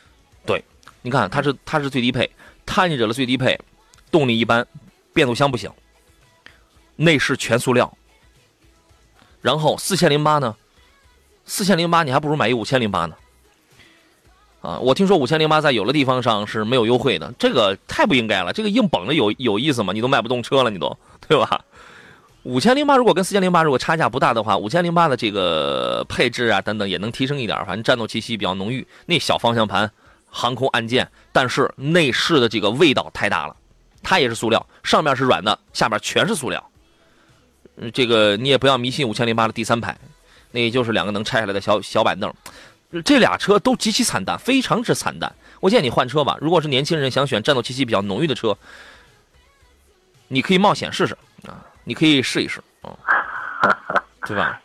[0.46, 0.64] 对，
[1.02, 2.30] 你看它是它是最低配，
[2.64, 3.58] 探险者的最低配，
[4.12, 4.64] 动力一般，
[5.12, 5.68] 变速箱不行，
[6.94, 7.92] 内饰全塑料，
[9.42, 10.54] 然后四千零八呢，
[11.46, 13.16] 四千零八你还不如买一五千零八呢。
[14.68, 18.52] 啊，我听说五千零八在有的地方上是没有优惠的，这个太不应该了。
[18.52, 19.94] 这个硬绷着有有意思吗？
[19.94, 20.94] 你都卖不动车了，你都
[21.26, 21.64] 对吧？
[22.42, 28.86] 五千零八如果跟四千零八如果差价不大的话，五千零八的这个配置啊等等也能提升一点，反正战斗气息比较浓郁。
[29.06, 29.90] 那小方向盘、
[30.28, 33.56] 航空按键，但是内饰的这个味道太大了。
[34.02, 36.62] 它也是塑料，上面是软的，下面全是塑料。
[37.94, 39.96] 这个你也不要迷信五千零八的第三排，
[40.50, 42.30] 那也就是两个能拆下来的小小板凳。
[43.04, 45.34] 这俩车都极其惨淡，非常之惨淡。
[45.60, 46.38] 我建议你换车吧。
[46.40, 48.56] 如果是年轻人想选战斗气息比较浓郁的车，
[50.28, 52.96] 你可以冒险试试啊，你可以试一试啊，
[54.26, 54.60] 对吧？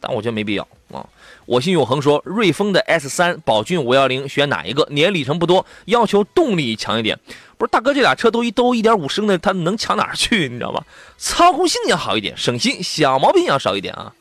[0.00, 1.06] 但我觉得没必要啊。
[1.44, 4.86] 我心永恒说，瑞风的 S 三、宝骏五幺零选哪一个？
[4.90, 7.18] 年里程不多，要求动力强一点。
[7.58, 10.48] 不是大哥，这俩车都一都一点五升的，它能强哪儿去？
[10.48, 10.82] 你知道吗？
[11.18, 14.14] 操控性要好一点，省心，小毛病要少一点啊。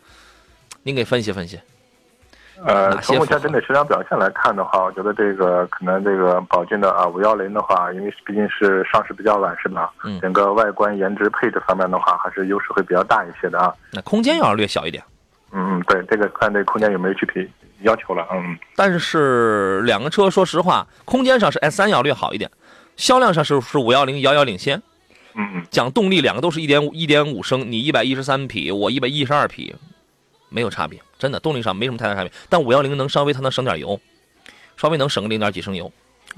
[0.83, 1.59] 您给分析分析。
[2.65, 9.91] 呃，从目前整体市场表现来看的话，我觉得这个可能这个宝骏的啊五幺零的话，因为毕竟是上市比较晚，是吧？
[10.03, 10.19] 嗯。
[10.19, 13.73] 整个外观、颜值、配置方面的话，还是优势会比较大一些的啊。
[13.93, 15.01] 那空间要略小一点。
[15.51, 17.49] 嗯嗯，对，这个看这空间有没有具体
[17.81, 18.27] 要求了。
[18.31, 18.57] 嗯。
[18.75, 22.51] 但是两个车，说实话，空间上是 S 三要略好一点，
[22.97, 24.81] 销量上是是五幺零遥遥领先。
[25.35, 25.63] 嗯嗯。
[25.69, 29.73] 讲动力，两个都是一点五一点五升，你一百一十三匹，我一百一十二匹。
[30.49, 33.99] 没有差别，真的动力上没什么太大差别，但五幺零能稍微它能省点油，
[34.77, 35.91] 稍微能省个零点几升油，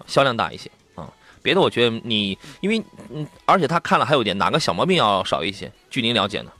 [0.06, 1.10] 销量大一些啊。
[1.42, 5.72] 别的我觉得你，因为嗯，而且他看了还有点哪个小毛病要少一些？
[5.90, 6.52] 据您了解呢？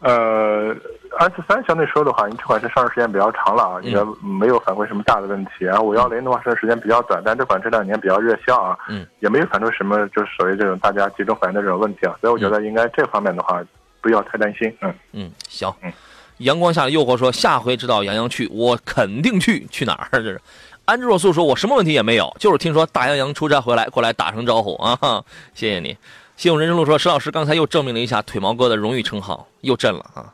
[0.00, 0.74] 呃
[1.18, 5.50] ，S 三相对说的话，因为这款车上市时间比较长了啊，应该没有反馈什么大的问题。
[5.66, 12.16] 然后五幺零的话上市时间比较短，但这款这两年比较热销啊，嗯，也没有反馈什么就是所谓这种大家集中反映的这种问题啊。
[12.22, 13.62] 所以我觉得应该这方面的话
[14.00, 14.74] 不要太担心。
[14.80, 15.70] 嗯嗯，行。
[15.82, 15.92] 嗯。
[16.40, 19.66] 阳光下的诱惑说下回知道杨洋去，我肯定去。
[19.70, 20.08] 去哪儿？
[20.12, 20.40] 这是。
[20.86, 25.22] 安之若素说，我什么问题也没有，就是听说大杨洋出差回来，过来打声招呼 啊。
[25.54, 25.96] 谢谢你。
[26.36, 30.32] 信用人生路说，石老师刚才又证明了一下腿毛哥的荣誉称号，又震了啊。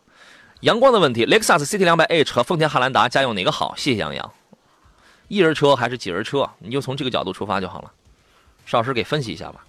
[0.60, 3.74] 阳光的问题，雷克萨斯 CT 两百 H 和丰田汉兰达家用哪个好？
[3.76, 4.32] 谢谢杨洋。
[5.28, 6.48] 一人车还是几人车？
[6.60, 7.90] 你就从这个角度出发就好了。
[8.64, 9.64] 邵老师给分析一下吧。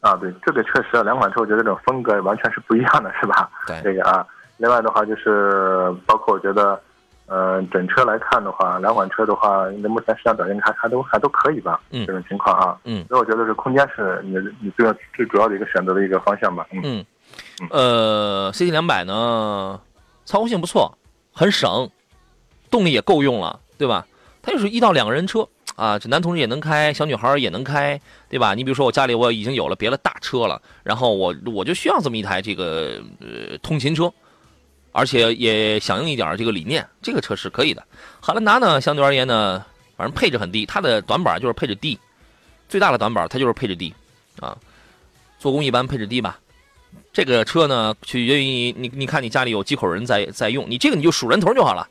[0.00, 3.50] 啊，对，这个确实两款车，我觉得这种风格完全是不一样的，是吧？
[3.66, 4.24] 对，这个啊。
[4.58, 6.78] 另外的话，就是包括我觉得，
[7.26, 11.80] 呃，整车来看的话，两款车的话，应该目前市场表现还还都还都可以吧？
[11.90, 12.76] 嗯，这种情况啊。
[12.84, 13.04] 嗯。
[13.08, 16.66] 所以我觉得是空间是你你最最主要的一个选择的一个方向吧。
[16.82, 17.04] 嗯。
[17.70, 19.80] 呃，CT 两百呢，
[20.24, 20.96] 操控性不错，
[21.32, 21.90] 很省，
[22.70, 24.06] 动力也够用了，对吧？
[24.42, 28.54] 它就是一到两个人车啊，这男同志也能开，小女孩也能开，对吧？
[28.54, 34.10] 你比如说我家里我已经有了别的大车了，然后我我就需要这么一台这个呃通勤车。
[34.92, 37.84] 而且也响应一点这个理念，这个车是可以的。
[38.20, 39.64] 汉兰达呢，相对而言呢，
[39.96, 41.98] 反正配置很低，它的短板就是配置低，
[42.68, 43.94] 最大的短板它就是配置低，
[44.40, 44.56] 啊，
[45.38, 46.38] 做工一般，配置低吧。
[47.12, 51.86] 这个车呢，取决于你，你看你家里有几口人在在用，你这个你就数人头就好了。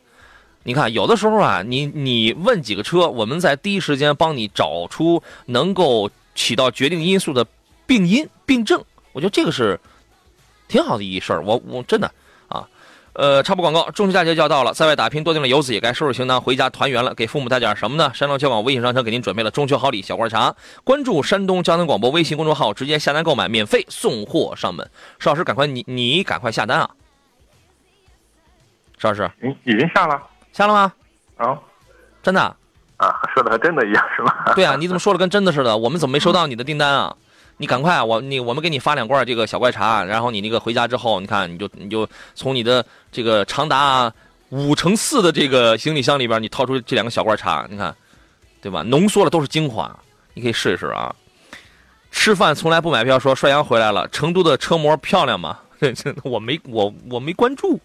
[0.64, 7.46] 你看有的时候啊，你你问几个车，我们在第一时间帮你找出能够起到决定因素的
[7.86, 8.84] 病因病症，
[9.14, 9.80] 我觉得这个是
[10.68, 11.44] 挺好的一事儿。
[11.44, 12.12] 我我真的。
[13.18, 17.16] 呃，插播广告，中秋佳节就要到了，在外打拼多订的游子，也该收拾行囊回家团圆了。
[17.16, 18.12] 给父母带点什么呢？
[18.14, 20.56] 山东交广微信商城给您准备了中秋好礼小罐茶。
[20.84, 24.88] 关注山东交通广播微信公众号，直接下单购买，免费送货上门。
[25.18, 26.88] 邵老师，赶快你你赶快下单啊！
[29.00, 30.22] 邵老师，已，已经下了，
[30.54, 30.94] 下了吗？
[31.38, 31.58] 啊，
[32.22, 32.42] 真的？
[32.98, 34.54] 啊，说的和真的一样是吗？
[34.54, 35.76] 对啊，你怎么说的跟真的似的？
[35.76, 37.16] 我们怎么没收到你的订单啊？
[37.58, 44.12] 你赶快，我你我们给你发两罐这个小怪茶，然后你那个回家之后，你看你就你就从你的这个长达
[44.50, 47.96] 五乘四的这个行李箱里边，你掏出这两个小罐茶，你看，
[48.62, 48.84] 对吧？
[48.84, 49.94] 浓缩的都是精华，
[50.34, 51.14] 你可以试一试啊。
[52.12, 54.08] 吃饭从来不买票，说帅阳回来了。
[54.10, 55.60] 成都的车模漂亮吗？
[56.24, 57.80] 我没我我没关注。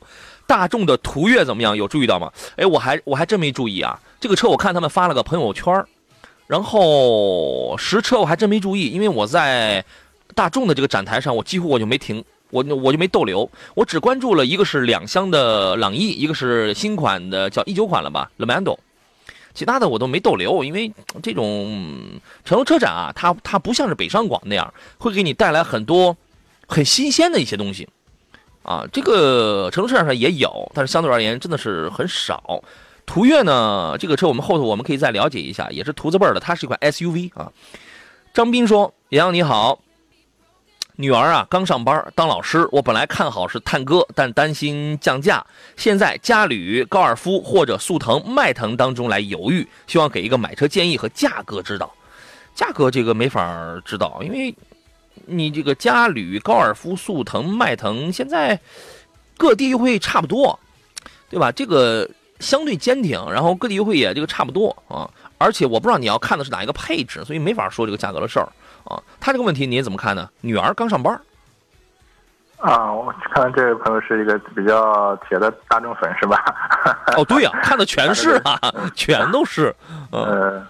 [0.46, 1.76] 大众的途岳怎么样？
[1.76, 2.30] 有注意到吗？
[2.56, 3.98] 哎，我还我还真没注意啊。
[4.20, 5.84] 这个车我看他们发了个朋友圈
[6.52, 9.82] 然后实车我还真没注意，因为我在
[10.34, 18.76] 大众的这个展台上，我几乎我就没停，我我就没逗留，我只关注了一个是两厢的朗逸，一个是新款的叫一九款了吧，Lamando，
[19.54, 26.14] 其他的我都没逗留，因为这种成都车展啊，它它不像是北上广那样会给你带来很多
[26.66, 27.88] 很新鲜的一些东西，
[28.62, 32.62] 啊，这个成都车展上也有，但是相对而言真的是很少。
[33.04, 33.96] 途岳呢？
[33.98, 37.52] 这个车我们后头我们可以再了解一下，也是途字辈的，它是一款 SUV 啊。
[38.32, 39.78] 张斌说：“杨洋你好，
[40.96, 45.44] 女儿啊刚上班当老师，我本来看好是探歌，但担心降价，
[45.76, 51.92] 现在嘉旅、高尔夫或者速腾、迈腾当中来犹豫，希望给一个买车建议和价格指导。
[52.54, 54.54] 价格这个没法知道，因为
[55.26, 58.58] 你这个嘉旅、高尔夫、速腾、迈腾现在
[59.36, 60.58] 各地优惠差不多，
[61.28, 61.52] 对吧？
[61.52, 62.08] 这个。”
[62.42, 68.46] 相对坚挺，然后各地优惠也这个差不多啊，而且我不知道你要看的是哪一个配置，所以没法说这个价格的事儿
[68.84, 69.00] 啊。
[69.20, 70.28] 他这个问题你怎么看呢？
[70.40, 71.18] 女儿刚上班
[72.58, 76.44] 啊，我看这位朋友是一个比较铁的大众粉是吧？
[77.16, 78.58] 哦，对呀， 看的全是啊，
[78.94, 79.74] 全都是。
[80.10, 80.62] 呃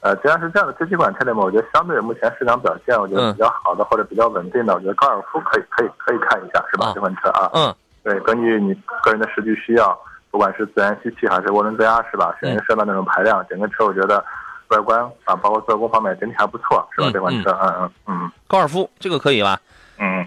[0.00, 6.92] 呃，既然是这样的，这几款车里面，我觉得相对目前市场表现，我觉得比较好的或者比较稳定的，我觉得高尔夫可以可以可以看一下是吧？
[6.94, 9.98] 这款车啊，嗯，对，根据你个人的实际需要。
[10.30, 12.34] 不管是自然吸气还是涡轮增压，是吧？
[12.40, 14.24] 选一个适当的那种排量，整个车我觉得
[14.68, 17.10] 外观啊，包括做工方面整体还不错，是吧？
[17.12, 18.32] 这款车，嗯嗯嗯。
[18.46, 19.60] 高尔夫这个可以吧？
[19.98, 20.26] 嗯。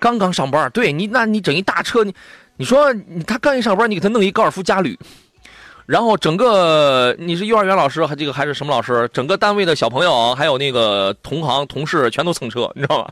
[0.00, 2.12] 刚刚上班，对你，那你整一大车，你
[2.56, 2.92] 你说
[3.26, 4.98] 他刚一上班，你给他弄一高尔夫嘉旅，
[5.86, 9.08] 然后整个你是幼儿园老师还这个还是什么老师？
[9.12, 13.10] 整个单位的小朋友还有那个同行同事全都蹭车，你知道吧？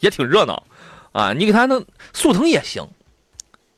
[0.00, 0.62] 也挺热闹
[1.12, 1.32] 啊！
[1.32, 2.86] 你给他弄速腾也行，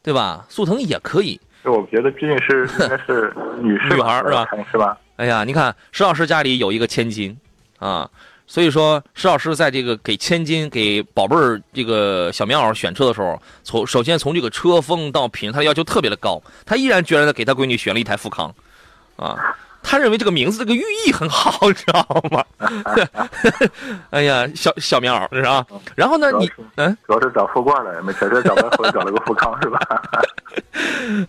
[0.03, 0.45] 对吧？
[0.49, 1.41] 速腾也可以。
[1.71, 4.47] 我觉得毕竟是应该是女士女孩是吧？
[4.71, 4.99] 是吧？
[5.17, 7.37] 哎呀，你看石老师家里有一个千金，
[7.79, 8.09] 啊，
[8.47, 18.53] 所以说石老师在这个给千金、给宝贝儿这个小棉袄选车的时候，从首先从这个车风到品，他的要求特别的高，他毅然决然的给他闺女选了一台富康，
[19.17, 19.37] 啊。
[19.85, 22.45] 他认为这个名字这个寓意很好， 你知道吗？
[24.11, 25.67] 哎呀，小小棉袄是吧？
[25.97, 29.81] 然后呢，你嗯，主要是找富冠了，没事，这找不回，找了个富康是吧？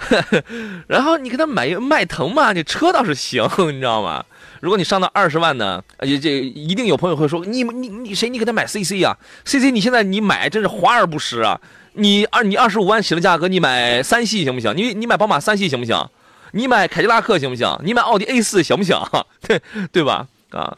[0.87, 4.23] 然后你给他买一迈腾嘛，这车倒是行，你知道吗？
[4.61, 11.59] 如果你上到二十万呢，且这一定有朋友会说，你你你谁你给他买 CC 啊？CC 你现在你买真是华而不实啊！
[11.93, 14.77] 你二你二十五万起的价格，你买三系行不行？
[14.77, 16.07] 你你买宝马三系行不行？
[16.55, 17.67] 你买凯迪拉克行不行？
[17.83, 18.95] 你买奥迪 A 四行不行？
[19.41, 19.59] 对
[19.91, 20.27] 对吧？
[20.51, 20.77] 啊，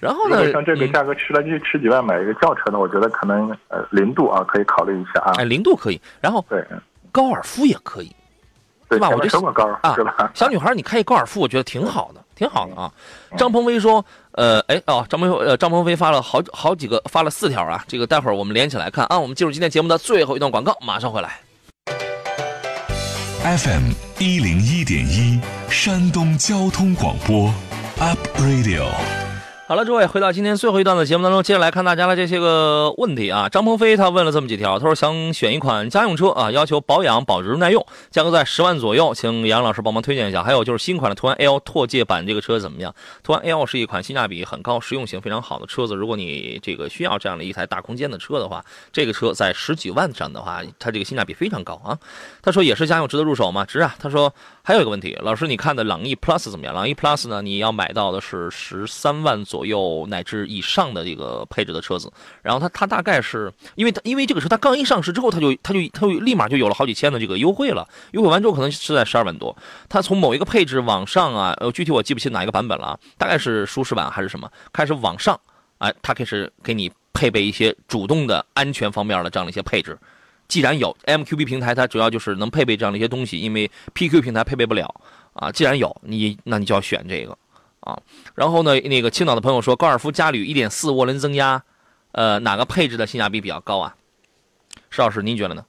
[0.00, 0.50] 然后呢？
[0.50, 5.32] 像这个价格吃了就吃几万买一个轿车呢，我觉得可能呃零度啊可以考虑一下啊。
[5.36, 6.66] 哎，零度可以，然后对，
[7.12, 8.10] 高尔夫也可以，
[8.88, 9.08] 对吧？
[9.10, 10.32] 我觉得高啊，是吧？
[10.34, 12.92] 小女孩你开一高尔夫，我觉得挺好的，挺好的啊。
[13.36, 17.84] 张鹏飞说，呃，哎哦，张鹏呃张鹏飞发了好好几个，发了四条啊。
[17.86, 19.16] 这个待会儿我们连起来看啊。
[19.16, 21.38] 我们进入今天节目的最后一段广告，马上回来。
[23.44, 23.90] FM
[24.20, 27.52] 一零一点一，山东交通广播
[27.98, 29.21] ，Up Radio。
[29.72, 33.48] 好了，诸位，回到今天最后一段的节目当中，接着来看大家的这些个问题啊。
[33.48, 40.42] 张鹏飞他问了这么几条，他说想选一款家用车啊，要求保养、保值、耐用，价格在十万左右，请杨老师帮忙推荐一下。
[40.42, 42.94] 还有就是新款的途安 L 拓界版这个车怎么样？
[43.22, 45.94] 途安 L 是一款性价比很高、实用性非常好的车子。
[45.94, 48.62] 如果你这个需要这样的一台大空间的车的话，
[48.92, 51.98] 这个车在十几万上的话，它这个性价比非常高啊。
[52.42, 53.64] 他说也是家用，值得入手吗？
[53.64, 53.94] 值啊。
[53.98, 54.30] 他说
[54.62, 56.74] 还有一个问题，老师你看的朗逸 Plus 怎么样？
[56.74, 62.10] 朗逸 Plus 呢，你要买到的是十三万左有乃至以上的这个配置的车子，
[62.42, 69.56] 然后它它大概是因为它因为这个车它刚一上市之后，它就它就它就立马就有了好几千的这个优惠了，优惠完之后可能是在十二万多。
[69.88, 75.38] 它从某一个配置往上啊，呃，具体我记不清哪一个版本了，大概是舒适版还是什么，开始往上，
[75.78, 79.98] 哎，它开始给你配备一些主动的安全方面的这样的一些配置。
[80.48, 84.94] 既然有 MQB 平台，它主要就是能配备这样的一些东西，因为 PQ 平台配备不了
[85.32, 85.50] 啊。
[85.50, 87.38] 既然有你，那你就要选这个。
[87.82, 87.98] 啊，
[88.34, 91.62] 然后呢，那个青岛的朋友说，高尔夫加旅一点四涡轮增压，
[92.12, 93.94] 呃，哪个配置的性价比比较高啊？
[94.90, 95.64] 石老师，您觉得呢？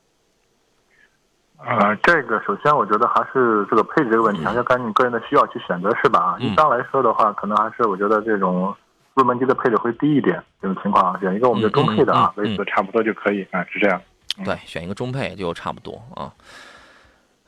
[1.58, 6.20] 啊，这个首先我觉得还是这个配置这个问题，还是根据个人的需要去选择，是吧？
[6.20, 8.76] 啊一般来说的话，可能还是我觉得这种
[9.14, 14.02] 入门级的配置会低一点，这种情况选一个我们的中配的啊，位置差不多就可以啊，是这样。
[14.44, 16.32] 对，选一个中配就差不多啊。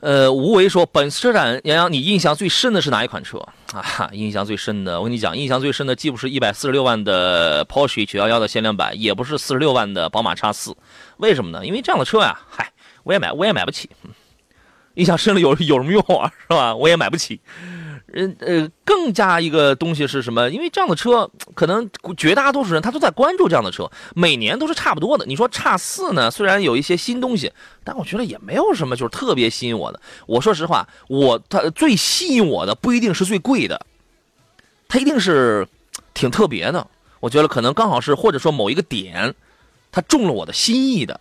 [0.00, 3.38] 呃，无为说，本次车展，杨洋，你印象最深的是哪一款车
[3.72, 4.10] 啊？
[4.12, 10.76] 印象最深的，我跟你讲，印象最深的既不是一百四十六万的 Porsche 九幺幺的限量版，也不是四十六万的宝马叉四，
[11.16, 11.64] 为什么呢？
[11.64, 12.70] 因为这样的车呀，嗨，
[13.04, 13.88] 我也买，我也买不起。
[14.94, 16.30] 印象深了有有什么用啊？
[16.42, 16.74] 是吧？
[16.74, 17.40] 我也买不起。
[18.06, 20.48] 人呃，更加一个东西是什么？
[20.50, 25.26] 因为这样的车，可能绝大多数人他都在关注这样的车，每年都是差不多的。
[25.26, 26.30] 你说叉四呢？
[26.30, 27.52] 虽然有一些新东西，
[27.82, 30.00] 但我觉得也没有什么就是特别吸引我的。
[30.26, 33.84] 我说实话，我它最吸引我的不一定是最贵的，
[34.88, 35.66] 它一定是
[36.14, 36.86] 挺特别的。
[37.18, 39.34] 我觉得可能刚好是或者说某一个点，
[39.90, 41.20] 它中了我的心意的。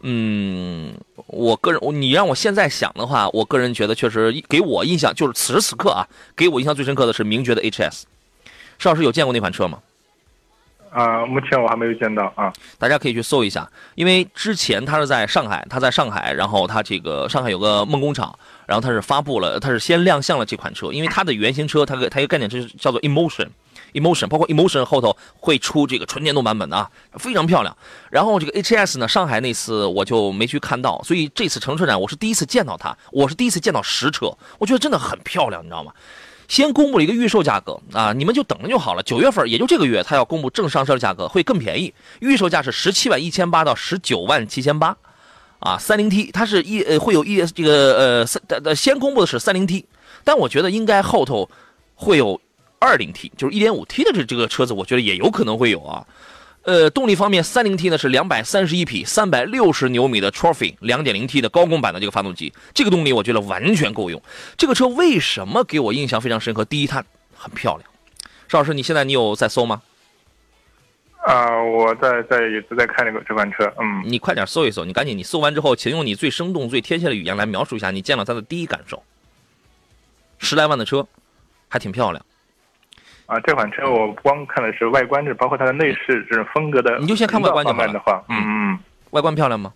[0.00, 0.94] 嗯，
[1.26, 8.02] 我个人，你让我现在想的话，我个人觉得确实给我印象就是此时此刻啊，给我印象最深刻的是名爵的 HS。
[8.78, 9.78] 邵老师有见过那款车吗？
[10.90, 12.52] 啊，目前我还没有见到啊。
[12.78, 23.48] 大家可以去搜一下，因为之前他是在上海，他在上海，然后他这个上海有个梦工厂，然后他是发布了，他是先亮相了这款车，因为它的原型车，它个它一个概念就是叫做 Emotion。
[23.96, 27.74] Emotion 包括 Emotion 后头会出这个纯电动版本的啊，非常漂亮。
[28.10, 35.92] 然后这个 HS 呢，上海那次我就没去看到，所以这次乘车展我是第一次见到它，我是第一次见到实车，我觉得真的很漂亮，你知道吗？
[36.46, 39.02] 先公布了一个预售价格啊，你们就等着就好了。
[39.02, 44.96] 九月份，也就这个月，它要公布正上车的价格会更便宜，预售价是十七万一千八到十九万七千八，
[45.58, 49.86] 啊，三零 T 它是一呃会有一这个呃三呃先公布的是三零 T，
[50.22, 51.48] 但我觉得应该后头
[51.94, 52.40] 会有。
[52.78, 56.06] 二零 T 就是一点五 T 的这这个车子，我觉得也有可能会有啊。
[56.62, 64.20] 呃，动力方面，三零 T 呢是两百三十一匹，三百六十牛米的 Trophy 两点零 T 的高功版的这个发动机，这个动力我觉得完全够用。
[64.56, 66.64] 这个车为什么给我印象非常深刻？
[66.64, 67.04] 第一，它
[67.36, 67.88] 很漂亮。
[68.48, 69.80] 邵老师，你现在你有在搜吗？
[71.24, 73.72] 啊，我在在一直在看这个这款车。
[73.80, 79.02] 嗯，你快点搜一搜，你赶紧，你搜完之后，请用你最生动、最贴切的语言来描述一下你见到它的第一感受。
[80.38, 81.06] 十来万的车，
[81.68, 82.24] 还挺漂亮。
[83.26, 86.96] 啊，这款车我光看的是外观，这包括它的内饰这种风格的。
[86.98, 87.92] 你就先看外观就好了。
[87.92, 88.78] 的话，嗯嗯，
[89.10, 89.72] 外观漂亮吗？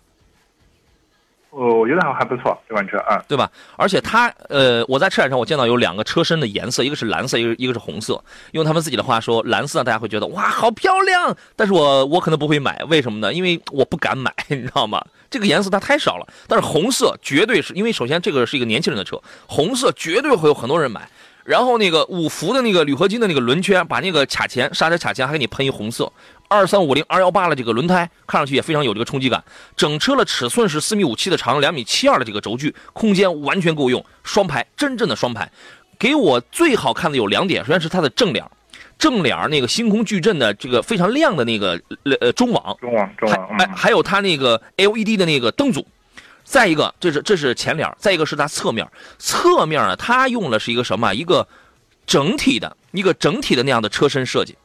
[1.49, 3.51] 我我觉得还还不错，这款车啊，对吧？
[3.75, 8.23] 而且它，呃，我在车展上我见到有两个车身的颜色，一个是蓝色，一个一个是红色。
[8.53, 11.35] 用他们自己的话说，蓝色大家会觉得哇，好漂亮。
[11.57, 13.33] 但是我我可能不会买，为什么呢？
[13.33, 15.03] 因为我不敢买，你知道吗？
[15.29, 16.25] 这个颜色它太少了。
[16.47, 21.05] 但是红色绝对是因为首先这个是一个年轻人的车，红色绝对会有很多人买。
[21.43, 26.11] 然后那个五福的那个铝合金的那个轮圈，把那个卡钳刹车卡钳还给你喷一红色，
[26.47, 29.43] 二三五零二幺八的这个轮胎，看上去也非常有这个冲击感。
[29.75, 34.03] 整车的尺寸是四米五七的长，两米七二的这个轴距，空间完全够用。
[34.23, 35.51] 双排，真正的双排。
[35.97, 38.45] 给我最好看的有两点，首先是它的正脸，
[38.97, 41.79] 正脸那个星空矩阵的这个非常亮的那个
[42.19, 45.85] 呃中网，中网中网，还，还有它那个 LED 的那个灯组。
[46.51, 48.85] 再一个，这是这是前脸，再一个是它侧面，
[49.17, 51.13] 侧面呢，它用的是一个什么？
[51.13, 51.47] 一个
[52.05, 54.57] 整体的一个整体的那样的车身设计。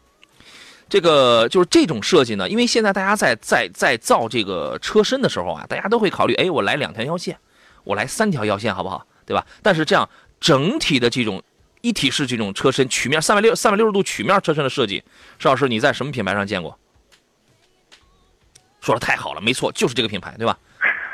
[0.89, 7.39] 这个就是这种设计呢，因为现在大家在在在造这个车身的时候啊，大家都会考虑，哎，我来两条腰线，
[7.85, 9.07] 我来三条腰线，好不好？
[9.25, 9.47] 对吧？
[9.63, 10.11] 但是这样
[10.41, 11.41] 整体的这种
[11.83, 15.05] 一体式这种车身曲面三百六三百六十度曲面车身的设计，
[15.39, 16.77] 邵老师你在什么品牌上见过？
[18.81, 20.59] 说的太好了，没错，就是这个品牌，对吧？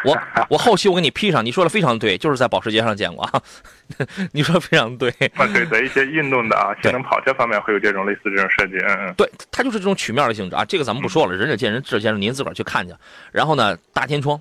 [0.05, 3.42] 我我后期我给你 P 上，你说的非常对，就是在保时捷上见过啊。
[4.32, 5.11] 你说的非常对。
[5.34, 8.76] 啊，对，在一些运动的啊， 性能跑车方面会有这种类似这种设计。
[8.78, 9.14] 嗯嗯。
[9.16, 10.64] 对，它就是这种曲面的性质啊。
[10.64, 12.94] 这个咱们不说了，仁者见仁，智者见智，您自个儿去看去。
[13.30, 14.40] 然后呢，大天窗，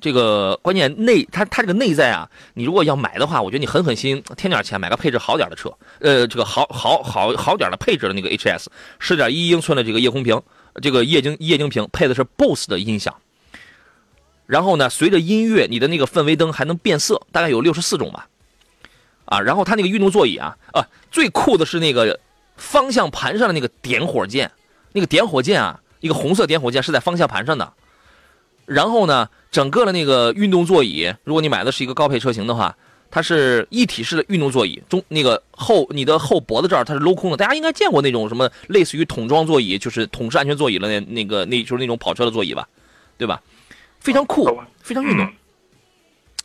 [0.00, 5.70] 这个关键内它它这个内在啊，你如果要买的话，我觉得你狠狠心添点钱买个配置好点的车。
[6.00, 8.66] 呃，这个好好好好点的配置的那个 HS，
[8.98, 10.40] 十点一英寸的这个夜空屏，
[10.80, 13.14] 这个液晶液晶屏配的是 BOSS 的音响。
[14.46, 18.28] 然后呢，随着音乐，你的那个氛围灯还能变色，大概有六十四种吧，
[19.24, 22.18] 啊，然后它那个运动座椅啊，啊，最酷的是那个
[22.56, 24.50] 方向盘上的那个点火键，
[24.92, 27.72] 那个点火键啊，一个红色点火键是在方向盘上的。
[28.66, 32.76] 然后呢，整个的那个运动座椅，如果你买的是一个高配车型的话，
[33.10, 42.66] 它是一体式的运动座椅，中那个后你的后脖子这儿它是镂空的，大家应该见过那种什么类似于桶装座椅，就是桶式安全座椅的那那个那就是那种跑车的座椅吧，
[43.18, 43.42] 对吧？
[44.02, 45.32] 非常酷，非常运动，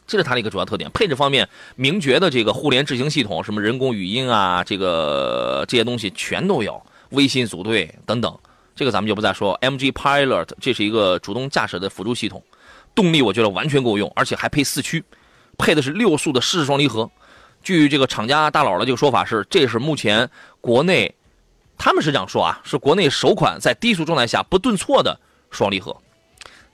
[0.05, 0.89] 这是它的一个主要特点。
[0.91, 6.80] 配置方面，名爵的这个互联智行系统，什么人工语音啊，这个这些东西全都有，
[7.10, 8.38] 微信组队等等，
[8.76, 9.58] 这个咱们就不再说。
[9.62, 12.43] MG Pilot 这是一个主动驾驶的辅助系统，
[12.93, 15.03] 动力我觉得完全够用，而且还配四驱，
[15.58, 17.10] 配的是六速的湿式双离合。
[17.64, 20.30] 据这个厂家大佬的这个说法是，这是目前
[20.62, 21.16] 国内，
[21.76, 25.97] 他们是这样说啊，是国内首款在低速状态下不顿挫的双离合。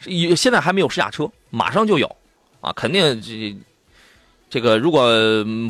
[0.05, 2.15] 也现在还没有试驾车，马上就有，
[2.61, 3.55] 啊，肯定这
[4.49, 5.11] 这个如果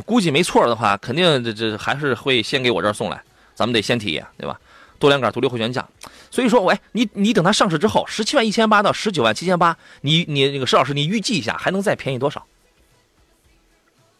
[0.06, 3.22] 估计没错的话，肯定这这还是会先给我这儿送来，
[3.54, 4.60] 咱们得先体验，对吧？
[5.00, 5.86] 多连杆独立后悬架，
[6.32, 12.46] 所以说，喂，你你等它上市之后，十七万一千八到十九万七千八，你你那个石老师，你预计一下还能再便宜多少？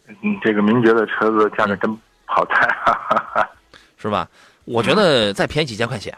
[0.06, 3.48] 嗯，这个名爵的车子价格真好猜，
[3.96, 4.28] 是吧？
[4.66, 6.14] 我觉得再便宜几千块钱。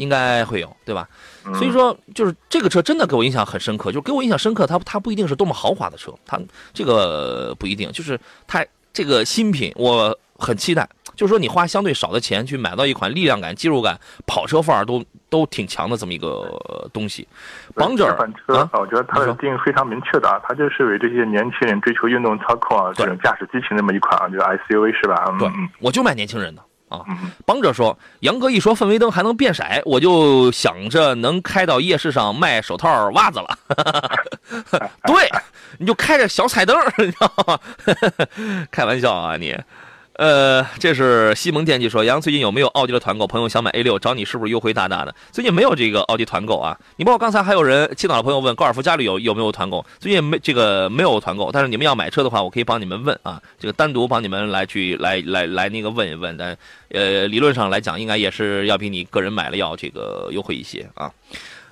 [0.00, 1.06] 应该会有，对吧？
[1.54, 4.66] 所以说，就是这个车真的给我印象很深刻，就给我印象深刻。
[4.66, 6.40] 它它不一定是多么豪华的车，它
[6.72, 10.88] 这个不一定，就是它这个新品，我很期待。
[11.16, 16.50] 就是说，你花相对少的钱去买到一款力量感、肌肉感、跑车范儿都都挺强的这么一个
[16.94, 17.28] 东西。
[17.74, 25.24] 绑这款车，我觉得它的定义非常明确的啊，它就是为这些年轻人追求运动操控啊，这种驾驶激情那么一款啊，就是 SUV 是吧？
[25.38, 26.62] 对，我就卖年轻人的。
[26.90, 27.06] 啊，
[27.46, 33.58] 帮着说，杨哥一说氛围灯还能变色，我就想着能开到夜市上卖手套、袜子了。
[35.06, 35.30] 对，
[35.78, 37.58] 你就开着小彩灯，你知道吗？
[38.70, 39.56] 开玩笑啊，你。
[40.20, 43.26] 呃，这是西蒙电器说，杨最近有没有奥迪的团购？
[43.26, 45.14] 朋友想买 A 六，找你是不是优惠大大的？
[45.32, 46.78] 最近没有这个奥迪团购啊。
[46.96, 49.82] 你包括刚才还有人青岛的朋友问高尔夫家里有有没有团购？
[49.98, 56.36] 最近没这个没有团购，但是你们要买车的话，我可以帮你们问啊，这个单独帮你们来去来来来那个问一问。
[56.36, 56.54] 但
[56.90, 61.10] 呃，理论上来讲，应该也是要比你个人买了要这个优惠一些啊。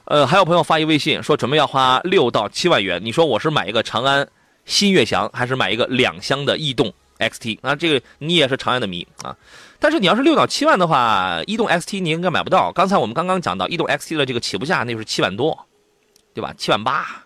[0.07, 4.27] 呃，还有朋友发一微信说准备要花六到七万元，你说我是买一个长安
[4.65, 9.37] 新悦翔，还是买一个两厢的逸动？XT 啊，这个你也是长安的迷啊，
[9.79, 12.71] 但是你要是六到七万的话，逸动 XT 你应该买不到。
[12.73, 15.67] 刚才我们刚刚讲到逸动 XT 的这个起步价，那就是七万多，
[16.33, 16.55] 对吧？
[16.57, 17.25] 七万八，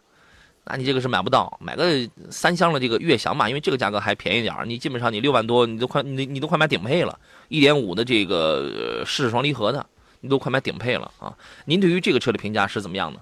[0.64, 1.58] 那你这个是买不到。
[1.60, 7.18] 买个三厢的这个悦翔吧，因为这个价格还便宜点你基本上你六万多，你都快你你都快买顶配了，
[7.48, 9.84] 一点五的这个湿式双离合的，
[10.20, 11.36] 你都快买顶配了啊。
[11.66, 13.20] 您对于这个车的评价是怎么样的？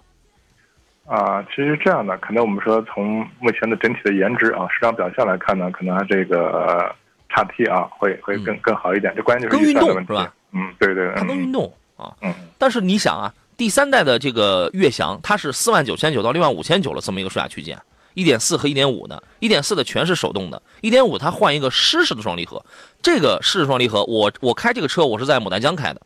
[1.11, 6.95] 啊，其实这样的，可能我们说从目前的整体的颜值啊，市场表现来看呢，可能这个
[7.29, 9.13] 叉 T 啊会会更更好一点。
[9.17, 10.33] 这关键就是更运动是吧？
[10.53, 12.15] 嗯，对对，它更运动啊。
[12.23, 12.33] 嗯。
[12.59, 17.77] 但是你想啊，第三代的这个悦翔，它是四万九千九到六万五千九了这么一个售价区间，
[18.15, 22.65] 一点四和一点五的，一点四的全是手动的，一点五它换一个湿式的双离合。
[23.03, 26.01] 这个湿式双离合，我我开这个车，我是在牡丹江开的，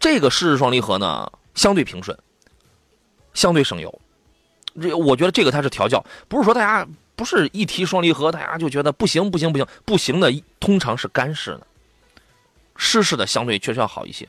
[0.00, 2.16] 这个湿式双离合呢相对平顺，
[3.34, 4.00] 相对省油。
[4.80, 11.66] 这我觉得这个它是调教，不是说大家不是一提双离合，大家就觉得不行不行不行不行的，通常是干式的，
[12.76, 14.26] 湿式的相对确实要好一些。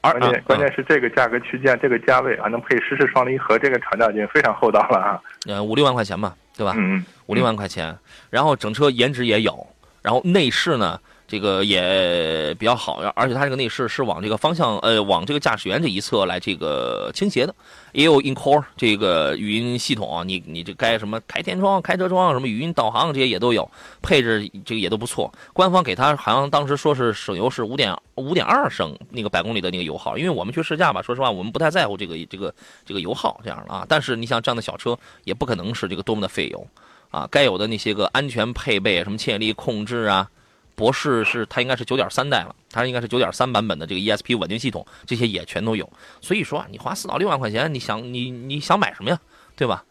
[0.00, 5.20] 而关键关键是这个价格区间，这个价位还能配湿式双离合，这个厂家已经非常厚道了啊。
[5.46, 6.74] 呃，五六万块钱吧，对吧？
[6.76, 7.96] 嗯五六万块钱，
[8.28, 9.66] 然后整车颜值也有，
[10.02, 17.54] 然后内饰呢，这个也比较好，而且它这个内饰是往这个方向，呃，往这个驾驶员这一侧来这个倾斜的，
[17.92, 23.68] 也有 in-core 这个语音系统啊，你你这该什么开天窗、开车窗，什么语音导航这些也都有，
[24.02, 25.32] 配置这个也都不错。
[25.54, 32.54] 官方给它好像当时说是省油是五点五点二升那个百公里的那个油耗，因为我们去试驾吧，说实话我们不太在乎这个这个
[32.84, 33.86] 这个油耗这样的啊。
[33.88, 36.66] 但是你像这样的小车，也不可能是这个多么的费油
[37.10, 40.28] 啊，该有的那些个安全配备，什么牵引力控制啊。
[40.74, 45.88] 博士是它应该是九点三代了，它应该是九点三版本的这个 ESP 稳定系统，这些也全都有。
[46.20, 49.20] 所以说啊，你花四到六万块钱，你想你你想买什么呀？
[49.56, 49.84] 对吧？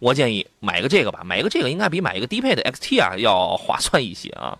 [0.00, 4.58] 我建议买个这个吧，买一个这个应该比买一个低配的 XT 啊要划算一些啊。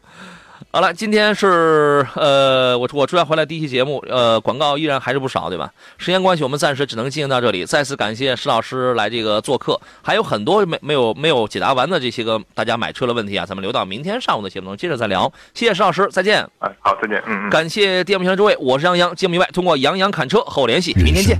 [0.74, 5.72] 好了，今天是呃，我我出来回来第一期节目，呃，广告依然还是不少，对吧？
[5.98, 7.64] 时间关系，我们暂时只能进行到这里。
[7.64, 15.32] 再次感谢石老师来这个做客，还有很多没没有没有解答完的这些个大家买车的问题啊，咱们留到明天上午的节目中接着再聊。
[15.54, 16.44] 谢谢石老师，再见。
[16.58, 17.22] 哎，好，再见。
[17.24, 17.50] 嗯嗯。
[17.50, 21.38] 感谢电幕前的诸位，我是杨洋，节目以外通过杨洋侃车和我联系，明天见。